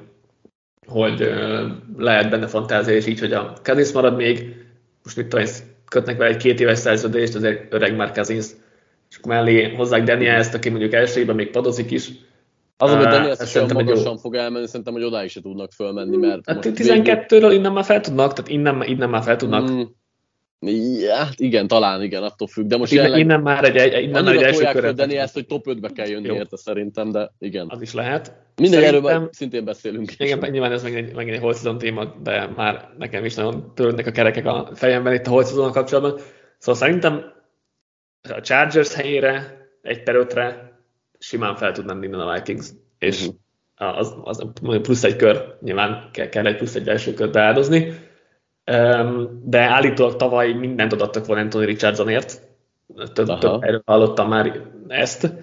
[0.87, 1.33] hogy
[1.97, 4.55] lehet benne fantázia, és így, hogy a Kazinsz marad még,
[5.03, 5.45] most mit tudom,
[5.87, 8.55] kötnek vele egy két éves szerződést, azért öreg már Kazinsz,
[9.09, 12.11] és akkor mellé hozzák Daniels-t, aki mondjuk elsőjében még padozik is.
[12.77, 16.49] Az, hogy Daniels is olyan magasan fog elmenni, szerintem, hogy odáig se tudnak fölmenni, mert...
[16.49, 19.71] Hát 12-ről innen már fel tudnak, tehát innen, innen már fel tudnak.
[19.71, 19.81] Mm.
[20.65, 22.67] Ja, hát igen, talán igen, attól függ.
[22.67, 24.91] De most innen, jelenleg, innen már egy, egy, innen egy első körre.
[24.91, 26.33] Dani ezt, hogy top 5-be kell jönni Jó.
[26.33, 27.67] érte szerintem, de igen.
[27.69, 28.35] Az is lehet.
[28.55, 30.11] Minden erről szintén beszélünk.
[30.17, 30.49] Igen, is.
[30.49, 34.11] nyilván ez megint egy, megint egy holt téma, de már nekem is nagyon törődnek a
[34.11, 36.21] kerekek a fejemben itt a holt kapcsolatban.
[36.57, 37.33] Szóval szerintem
[38.21, 40.79] a Chargers helyére egy per ötre
[41.19, 42.67] simán fel tud menni a Vikings,
[42.99, 43.97] és uh-huh.
[43.97, 44.45] az, az,
[44.81, 48.09] plusz egy kör, nyilván kell, kell egy plusz egy első kört beáldozni
[49.43, 52.41] de állítólag tavaly mindent adattak volna Anthony Richardsonért.
[53.13, 55.33] Több, több erről hallottam már ezt.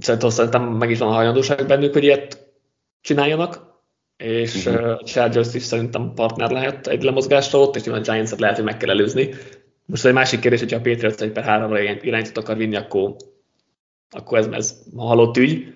[0.00, 2.52] Szerintem, szerintem meg is van a hajlandóság bennük, hogy ilyet
[3.00, 3.68] csináljanak,
[4.16, 4.90] és uh-huh.
[4.90, 8.64] a Chargers is szerintem partner lehet egy lemozgásra ott, és nyilván a Giants-et lehet, hogy
[8.64, 9.34] meg kell előzni.
[9.84, 13.14] Most egy másik kérdés, hogyha a Patriots egy per háromra irányított akar vinni, akkor
[14.10, 15.74] akkor ez, ez halott ügy,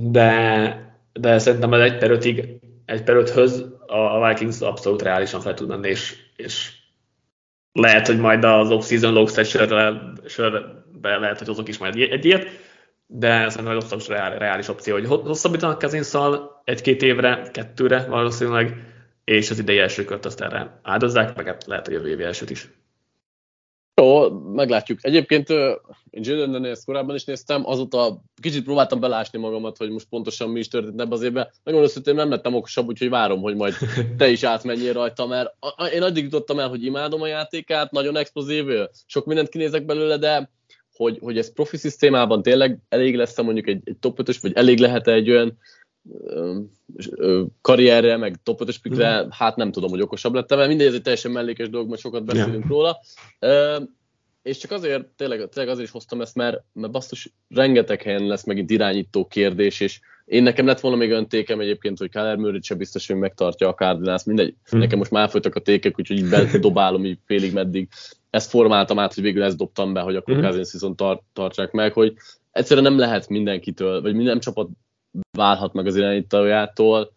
[0.00, 5.54] de, de szerintem az 1 per 5-ig, 1 per 5-höz a Vikings abszolút reálisan fel
[5.54, 6.72] tud menni, és, és
[7.72, 9.26] lehet, hogy majd az off-season low
[10.26, 12.48] sörbe lehet, hogy azok is majd egy ilyet,
[13.06, 18.92] de szerintem az abszolút reális, reális opció, hogy hosszabbítanak Kazinszal egy-két évre, kettőre valószínűleg,
[19.24, 22.50] és az idei első kört azt erre áldozzák, meg hát lehet, hogy jövő évi elsőt
[22.50, 22.68] is.
[23.96, 24.98] Jó, meglátjuk.
[25.02, 25.48] Egyébként
[26.10, 30.58] én Jalen ezt korábban is néztem, azóta kicsit próbáltam belásni magamat, hogy most pontosan mi
[30.58, 31.48] is történt ebbe az évben.
[31.64, 33.74] Megmondom hogy nem lettem okosabb, úgyhogy várom, hogy majd
[34.18, 35.54] te is átmenjél rajta, mert
[35.92, 38.64] én addig jutottam el, hogy imádom a játékát, nagyon explozív,
[39.06, 40.50] sok mindent kinézek belőle, de
[40.96, 44.78] hogy, hogy ez profi szisztémában tényleg elég lesz mondjuk egy, egy top 5 vagy elég
[44.78, 45.58] lehet egy olyan
[47.60, 49.32] karrierre, meg top 5-ös pikre, uh-huh.
[49.32, 52.24] hát nem tudom, hogy okosabb lettem, mert mindegy, ez egy teljesen mellékes dolog, mert sokat
[52.24, 52.68] beszélünk yeah.
[52.68, 53.00] róla.
[54.42, 58.44] És csak azért, tényleg, tényleg azért is hoztam ezt, mert, mert basszus, rengeteg helyen lesz
[58.44, 62.62] megint irányító kérdés, és én nekem lett volna még olyan tékem egyébként, hogy Kyler Murray
[62.62, 64.78] sem biztos, hogy megtartja a Cardinals, mindegy, hmm.
[64.78, 67.88] nekem most már folytak a tékek, úgyhogy így bedobálom így félig meddig.
[68.30, 70.42] Ezt formáltam át, hogy végül ezt dobtam be, hogy akkor hmm.
[70.42, 72.14] Cousins viszont tar- tartsák meg, hogy
[72.50, 74.68] egyszerűen nem lehet mindenkitől, vagy minden csapat
[75.36, 77.12] válhat meg az irányítójától,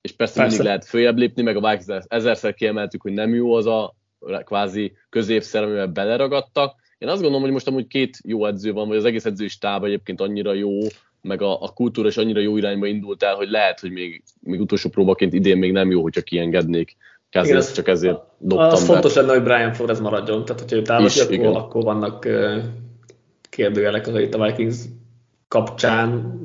[0.00, 0.48] és persze, persze.
[0.48, 3.94] mindig lehet följebb lépni, meg a Vikings ezerszer kiemeltük, hogy nem jó az a
[4.44, 6.74] kvázi középszer, amivel beleragadtak.
[6.98, 9.84] Én azt gondolom, hogy most amúgy két jó edző van, vagy az egész edzői stáb
[9.84, 10.78] egyébként annyira jó,
[11.20, 14.60] meg a, a kultúra is annyira jó irányba indult el, hogy lehet, hogy még, még
[14.60, 16.96] utolsó próbaként idén még nem jó, hogyha kiengednék.
[17.30, 18.92] Igen, ez, csak ezért dobtam Az be.
[18.92, 22.28] fontos lenne, hogy Brian Flores maradjon, tehát hogyha ő támadja, akkor, akkor vannak
[23.50, 24.76] kérdőjelek az itt a Vikings
[25.48, 26.40] kapcsán,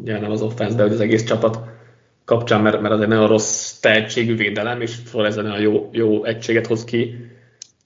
[0.00, 1.58] ugye nem az offense, hogy az egész csapat
[2.24, 6.24] kapcsán, mert, mert az egy nagyon rossz tehetségű védelem, és Flores egy nagyon jó, jó
[6.24, 7.14] egységet hoz ki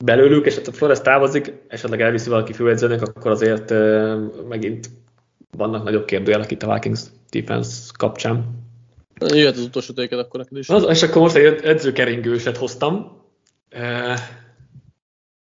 [0.05, 4.91] belőlük, és ha Flores távozik, esetleg elviszi valaki főedzőnek, akkor azért uh, megint
[5.57, 7.01] vannak nagyobb kérdőjelek itt a Vikings
[7.31, 8.45] defense kapcsán.
[9.21, 10.69] Jöhet az utolsó téket akkor neked is.
[10.69, 13.21] Az, és akkor most egy edzőkeringőset hoztam.
[13.75, 14.19] Uh,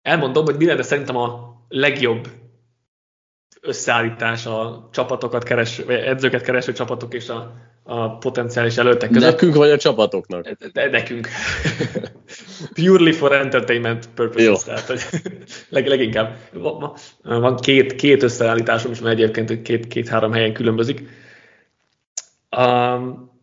[0.02, 2.28] elmondom, hogy mi lenne szerintem a legjobb
[3.66, 7.52] összeállítás a csapatokat keres, vagy edzőket kereső csapatok és a,
[7.82, 9.30] a potenciális előttek között.
[9.30, 10.48] Nekünk vagy a csapatoknak?
[10.72, 11.28] De, nekünk.
[12.74, 14.54] Purely for entertainment purposes, Jó.
[14.54, 15.00] tehát hogy
[15.68, 16.36] leg, leginkább.
[17.22, 21.08] Van két, két összeállításom is, mert egyébként két, két-három helyen különbözik.
[22.56, 23.34] Um,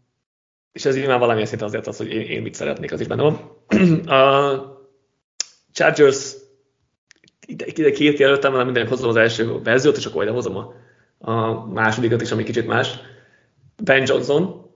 [0.71, 3.07] és ez így már valamilyen szinten azért az, hogy én, én mit szeretnék, az is
[3.07, 3.57] benne van.
[4.19, 4.81] A
[5.73, 6.33] Chargers
[7.45, 10.73] ide, ide két jelöltem, hanem mindenek hozom az első verziót, és akkor ide hozom a,
[11.31, 12.99] a másodikat is, ami kicsit más.
[13.83, 14.71] Ben Johnson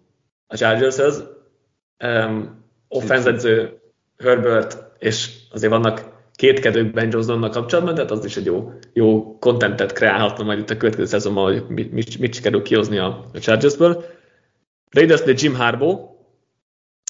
[0.48, 1.24] a Chargershez,
[2.04, 3.74] um, offense
[4.18, 9.94] Herbert, és azért vannak kétkedők Ben Johnsonnak kapcsolatban, tehát az is egy jó, jó contentet
[9.94, 14.06] kreálhatna majd itt a következő szezonban, hogy mit, mit, mit sikerül kihozni a, a Chargersből.
[14.90, 16.16] Raiders de Jim Harbaugh,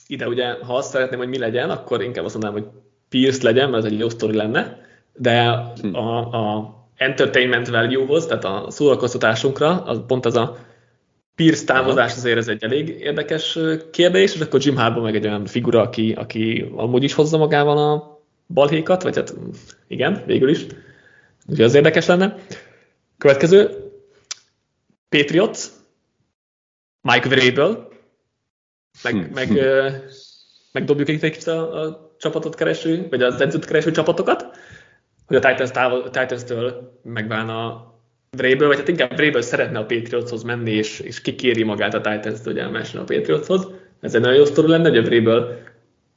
[0.08, 2.72] ide ugye, ha azt szeretném, hogy mi legyen, akkor inkább azt mondanám, hogy
[3.10, 4.87] Pierce legyen, mert ez egy jó sztori lenne
[5.18, 5.96] de hm.
[5.96, 10.58] a, a entertainment value-hoz, tehát a szórakoztatásunkra, az pont az a
[11.36, 13.60] Pierce távozás azért ez egy elég érdekes
[13.92, 17.78] kérdés, és akkor Jim Harbaugh meg egy olyan figura, aki, aki amúgy is hozza magával
[17.78, 19.34] a balhékat, vagy hát
[19.88, 20.66] igen, végül is.
[21.48, 22.36] Ugye az érdekes lenne.
[23.18, 23.70] Következő,
[25.10, 25.60] Patriots,
[27.02, 27.88] Mike Vrabel,
[29.04, 29.34] meg, hm.
[29.34, 29.52] meg,
[30.72, 34.58] meg dobjuk egy kicsit a, a csapatot kereső, vagy az edzőt kereső csapatokat
[35.28, 37.86] hogy a Titans távol, Titans-től megválna
[38.30, 42.54] Vrabel, vagy hát inkább Vrabel szeretne a Patriotshoz menni, és, és kikéri magát a Titans-től,
[42.54, 43.68] hogy elmessen a Patriotshoz.
[44.02, 45.58] Ez egy nagyon jó sztori lenne, hogy a Vrabel,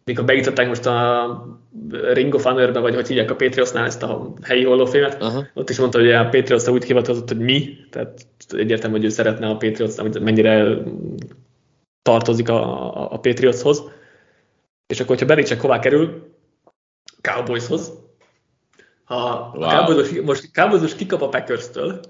[0.04, 1.58] mikor beították most a
[2.12, 5.44] Ring of Honor-be, vagy hogy hívják a Patriotsnál ezt a helyi holofémet, uh-huh.
[5.54, 9.46] ott is mondta, hogy a Patriots úgy hivatkozott, hogy mi, tehát egyértelmű, hogy ő szeretne
[9.46, 10.76] a Patriots, hogy mennyire
[12.02, 13.82] tartozik a, a, a Patriotshoz.
[14.86, 16.34] És akkor, hogyha Belichick hová kerül,
[17.20, 17.92] Cowboyshoz,
[19.10, 19.62] ha wow.
[19.62, 22.00] a Cowboys most Cowboys kikap a Packers-től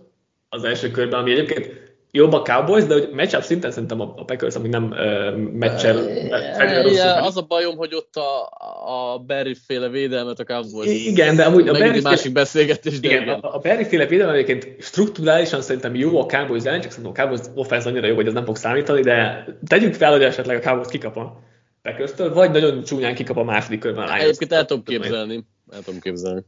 [0.49, 4.55] az első körben, ami egyébként jobb a Cowboys, de hogy matchup szinten szerintem a, Packers
[4.55, 8.45] ami nem uh, meccsel uh, Az a bajom, hogy ott a,
[8.93, 11.07] a Barry féle védelmet a Cowboys.
[11.07, 13.01] Igen, de amúgy a Barry féle, másik beszélgetés.
[13.01, 13.39] De igen, igen.
[13.39, 17.21] A, a Barry féle védelem egyébként strukturálisan szerintem jó a Cowboys ellen, csak szerintem a
[17.21, 20.61] Cowboys offense annyira jó, hogy ez nem fog számítani, de tegyük fel, hogy esetleg a
[20.61, 21.41] Cowboys kikap a
[21.83, 24.23] packers vagy nagyon csúnyán kikap a második körben a Lions.
[24.23, 25.45] Egyébként el tudom képzelni.
[25.73, 26.45] El tudom képzelni.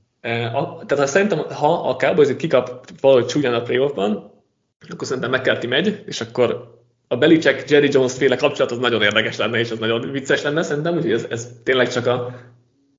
[0.52, 4.32] A, tehát szerintem, ha a Cowboys kikap valahogy csúnyán a playoffban,
[4.90, 9.36] akkor szerintem McCarthy megy, és akkor a Belichick Jerry Jones féle kapcsolat az nagyon érdekes
[9.36, 12.34] lenne, és az nagyon vicces lenne szerintem, úgyhogy ez, ez tényleg csak a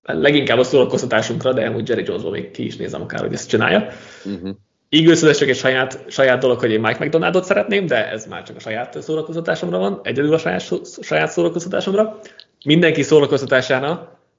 [0.02, 3.88] leginkább a szórakoztatásunkra, de amúgy Jerry Jonesból még ki is nézem akár, hogy ezt csinálja.
[4.26, 4.56] Uh-huh.
[4.90, 8.56] Eagles csak egy saját, saját dolog, hogy én Mike McDonaldot szeretném, de ez már csak
[8.56, 10.64] a saját szórakoztatásomra van, egyedül a saját,
[11.02, 12.20] saját szórakoztatásomra.
[12.66, 13.90] Mindenki szórakoztatására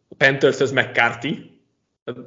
[0.09, 1.54] a Panthers McCarthy,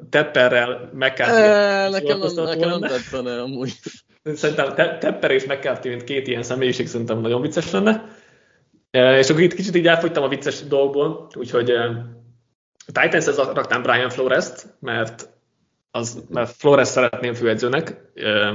[0.10, 1.42] Tepperrel McCarthy.
[1.42, 3.74] E, nekem, nem, nekem nem tetszene amúgy.
[4.24, 8.16] Szerintem Tepper és McCarthy, mint két ilyen személyiség, szerintem nagyon vicces lenne.
[8.92, 13.82] E, és akkor itt kicsit így elfogytam a vicces dolgból, úgyhogy a Titans ez raktám
[13.82, 15.30] Brian Flores-t, mert,
[15.92, 18.12] az, mert Flores szeretném főedzőnek,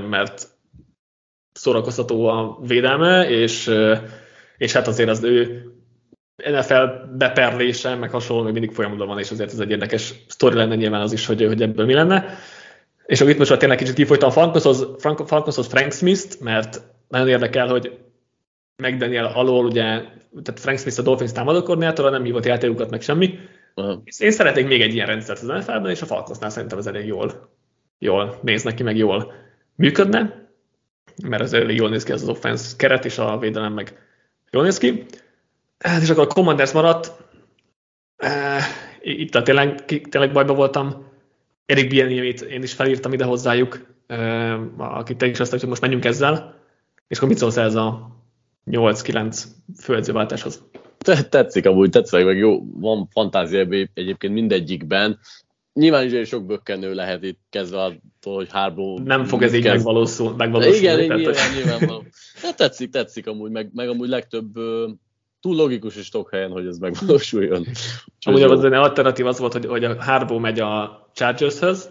[0.09, 0.49] mert
[1.53, 3.71] szórakoztató a védelme, és,
[4.57, 5.72] és hát azért az ő
[6.37, 6.85] NFL
[7.17, 11.01] beperlése, meg hasonló, még mindig folyamatban van, és azért ez egy érdekes sztori lenne nyilván
[11.01, 12.39] az is, hogy, hogy ebből mi lenne.
[13.07, 17.29] És akkor itt most már tényleg kicsit kifolytam Falconshoz, Frank, Falconshoz Frank Smith-t, mert nagyon
[17.29, 17.99] érdekel, hogy
[18.77, 19.85] McDaniel alól ugye,
[20.43, 23.39] tehát Frank Smith a Dolphins támadókoordinátora, nem hívott játékokat, meg semmi.
[23.75, 24.03] Uh-huh.
[24.19, 27.51] Én szeretnék még egy ilyen rendszert az NFL-ben, és a Falconsnál szerintem ez elég jól,
[27.99, 29.33] jól néz neki, meg jól
[29.75, 30.49] működne,
[31.27, 33.99] mert ez elég jól néz ki ez az offense keret, és a védelem meg
[34.51, 35.05] jól néz ki.
[35.83, 37.13] Hát és akkor a Commanders maradt.
[39.01, 41.11] Itt a tényleg, tényleg bajba voltam.
[41.67, 43.95] Erik Bieniemit én is felírtam ide hozzájuk,
[44.77, 46.61] akit te is azt hogy most menjünk ezzel.
[47.09, 48.17] És akkor mit szólsz ez a
[48.71, 49.45] 8-9
[49.81, 50.63] főedzőváltáshoz?
[51.29, 55.19] Tetszik amúgy, tetszik, meg jó, van fantázia egyébként mindegyikben.
[55.73, 59.01] Nyilván is sok bökkenő lehet itt kezdve attól, hogy Hárból...
[59.01, 60.79] Nem fog ez így megvalósul, megvalósulni.
[60.79, 61.23] Igen, tehát,
[61.55, 62.03] nyilván, nyilván.
[62.43, 64.53] Hát tetszik, tetszik amúgy, meg, meg amúgy legtöbb
[65.43, 67.67] túl logikus is sok helyen, hogy ez megvalósuljon.
[68.27, 71.91] Amúgy az az alternatív az volt, hogy, hogy a Harbo megy a Chargershez,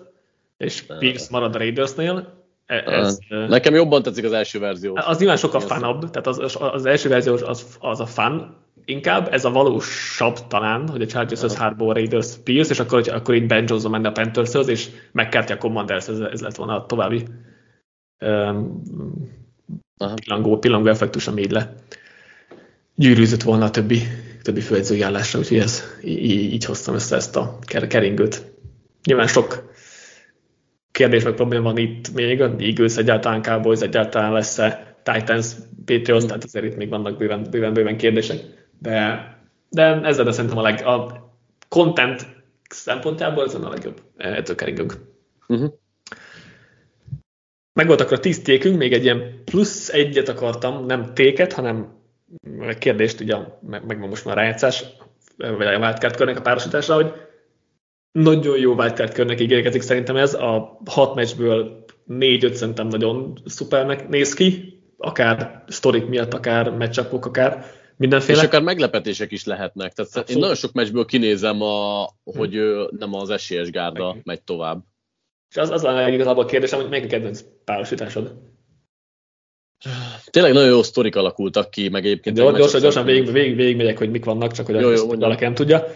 [0.58, 2.40] és Pierce marad a Raidersnél.
[2.66, 4.96] E, ez, Nekem jobban tetszik az első verzió.
[4.96, 9.46] Az nyilván sokkal fanabb, tehát az, az, első verzió az, az a fan, inkább ez
[9.46, 13.66] a valósabb talán, hogy a Chargers az Harbo, Raiders, Pierce, és akkor, akkor így Ben
[13.68, 17.26] Johnson menne a Panthershez, és megkártya a Commanders, ez, ez lett volna a további
[18.26, 18.82] um,
[20.16, 21.76] pillangó, pillangó effektus, ami így le
[23.02, 24.02] gyűrűzött volna a többi,
[24.42, 28.52] többi főedzői állásra, úgyhogy ez, így, így hoztam össze ezt a keringőt.
[29.04, 29.74] Nyilván sok
[30.92, 35.48] kérdés meg probléma van itt még, Eagles egyáltalán, Cowboys egyáltalán lesz-e, Titans,
[35.86, 38.40] Patriots, tehát azért itt még vannak bőven, bőven, bőven kérdések,
[38.80, 39.26] de,
[39.70, 41.30] de ezzel de szerintem a, leg, a
[41.70, 42.28] content
[42.70, 44.94] szempontjából ez a legjobb ettől keringünk.
[45.48, 45.74] Uh-huh.
[47.74, 52.01] Meg volt akkor a tíz tékünk, még egy ilyen plusz egyet akartam, nem téket, hanem
[52.78, 54.86] kérdést, ugye meg, meg most már rájátszás,
[55.38, 57.14] vagy a wildcard körnek a párosításra, hogy
[58.12, 64.34] nagyon jó wildcard körnek ígérkezik szerintem ez, a hat meccsből négy-öt szerintem nagyon szupernek néz
[64.34, 67.66] ki, akár sztorik miatt, akár meccsapok, akár
[67.98, 68.38] mindenféle.
[68.38, 69.94] És akár meglepetések is lehetnek.
[69.94, 70.30] Tehát Abszolút.
[70.30, 72.98] én nagyon sok meccsből kinézem, a, hogy hm.
[72.98, 74.22] nem az esélyes gárda meg.
[74.26, 74.84] megy tovább.
[75.50, 78.34] És az, az lenne igazából a kérdésem, hogy melyik a kedvenc párosításod?
[80.32, 82.38] Tényleg nagyon jó sztorik alakultak ki, meg egyébként...
[82.38, 85.44] Jó, gyorsan, gyorsan végig, végig, végig megyek, hogy mik vannak, csak hogy jó, jó, valaki
[85.44, 85.88] nem tudja.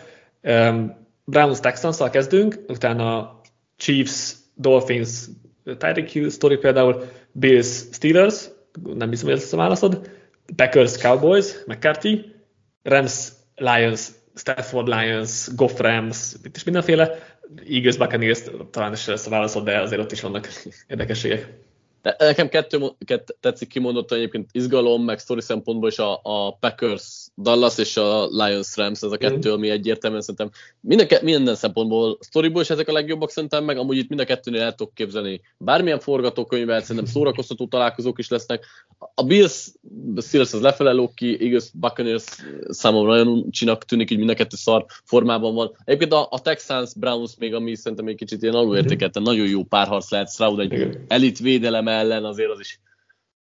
[0.42, 3.40] Um, Browns texans kezdünk, utána
[3.78, 5.26] Chiefs, Dolphins,
[5.64, 8.50] Tyreek Hill sztori például, Bills, Steelers,
[8.96, 10.10] nem hiszem, hogy ez a válaszod,
[10.56, 12.26] Packers, Cowboys, McCarthy,
[12.84, 17.38] Rams, Lions, Stafford Lions, Goff Rams, itt is mindenféle,
[17.70, 20.48] Eagles, Buccaneers, talán is lesz a válaszod, de azért ott is vannak
[20.88, 21.65] érdekességek.
[22.06, 27.25] De nekem kettő, kett, tetszik kimondottan egyébként izgalom, meg story szempontból is a, a Packers
[27.38, 32.62] Dallas és a Lions Rams, ez a kettő, ami egyértelműen szerintem minden, minden szempontból storyból
[32.62, 36.00] is ezek a legjobbak szerintem, meg amúgy itt mind a kettőnél el tudok képzelni bármilyen
[36.00, 38.66] forgatókönyvet, szerintem szórakoztató találkozók is lesznek.
[39.16, 39.72] A Bills,
[40.18, 42.24] Steelers az lefele Loki, igaz, Buccaneers
[42.68, 45.76] számomra nagyon csinak tűnik, így mind a kettő szar formában van.
[45.84, 50.12] Egyébként a, a Texans, Browns még, ami szerintem egy kicsit ilyen alulértékelten, nagyon jó párharc
[50.12, 52.80] lehet, Stroud egy elit védelem ellen azért az is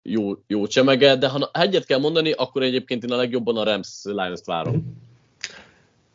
[0.07, 4.01] jó, jó csemege, de ha egyet kell mondani, akkor egyébként én a legjobban a Rams
[4.03, 4.97] Lions-t várom.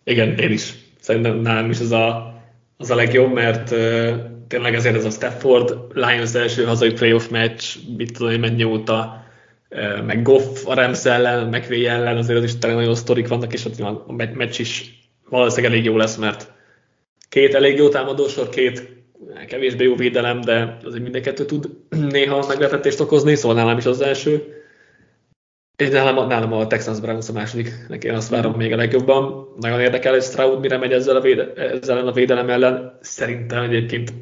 [0.05, 0.75] Igen, én is.
[1.01, 2.35] Szerintem nálam is az a,
[2.77, 4.15] az a legjobb, mert uh,
[4.49, 7.65] tényleg ezért ez a Stafford Lions első hazai playoff meccs,
[7.97, 9.25] mit tudom én mennyi óta,
[10.07, 13.65] meg Goff a Rams ellen, McVay ellen, azért az is tényleg nagyon sztorik vannak, és
[13.65, 16.53] ott a meccs is valószínűleg elég jó lesz, mert
[17.29, 19.00] két elég jó támadósor, két
[19.47, 24.55] kevésbé jó védelem, de azért mindenkettő tud néha meglepetést okozni, szóval nálam is az első.
[25.77, 29.49] És nálam, nálam a Texans Browns a második, neki én azt várom még a legjobban.
[29.61, 32.99] Nagyon érdekel, hogy Stroud mire megy ezzel a, véde, ezzel a védelem ellen.
[33.01, 34.13] Szerintem egyébként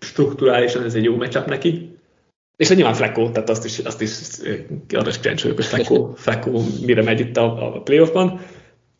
[0.00, 1.96] strukturálisan ez egy jó meccsap neki.
[2.56, 4.10] És a nyilván Flecko, tehát azt is, azt is
[4.88, 8.40] arra is kíváncsi vagyok, hogy Flecko, Flecko mire megy itt a, a playoffban.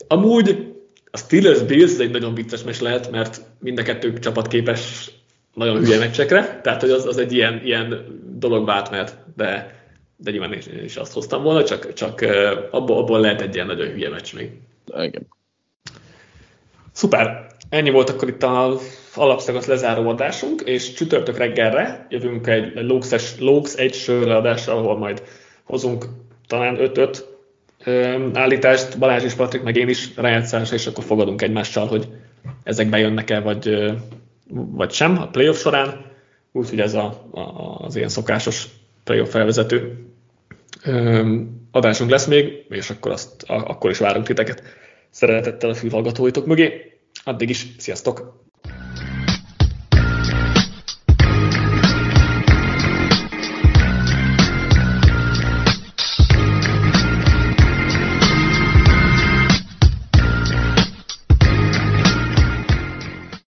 [0.09, 0.74] Amúgy
[1.11, 5.11] a Steelers Bills egy nagyon vicces mes lehet, mert mind a kettő csapat képes
[5.55, 9.80] nagyon hülye meccsekre, tehát hogy az, az egy ilyen, ilyen dolog átmehet, de,
[10.16, 12.20] de nyilván én is azt hoztam volna, csak, csak
[12.70, 14.50] abból, abból lehet egy ilyen nagyon hülye meccs még.
[14.86, 15.26] Igen.
[16.92, 17.50] Szuper!
[17.68, 18.78] Ennyi volt akkor itt a
[19.14, 22.86] alapszakasz lezáró adásunk, és csütörtök reggelre jövünk egy
[23.38, 25.22] Lóx egy sörre adásra, ahol majd
[25.62, 26.05] hozunk
[26.46, 27.18] talán 5-5
[28.32, 32.09] állítást, Balázs és Patrik, meg én is rájátszásra, és akkor fogadunk egymással, hogy
[32.62, 33.92] ezek bejönnek-e, vagy,
[34.53, 36.11] vagy sem a playoff során.
[36.53, 37.40] Úgyhogy ez a, a,
[37.84, 38.68] az ilyen szokásos
[39.05, 40.07] playoff felvezető
[41.70, 44.62] adásunk lesz még, és akkor, azt, akkor is várunk titeket
[45.11, 46.98] szeretettel a fülhallgatóitok mögé.
[47.24, 48.41] Addig is, sziasztok!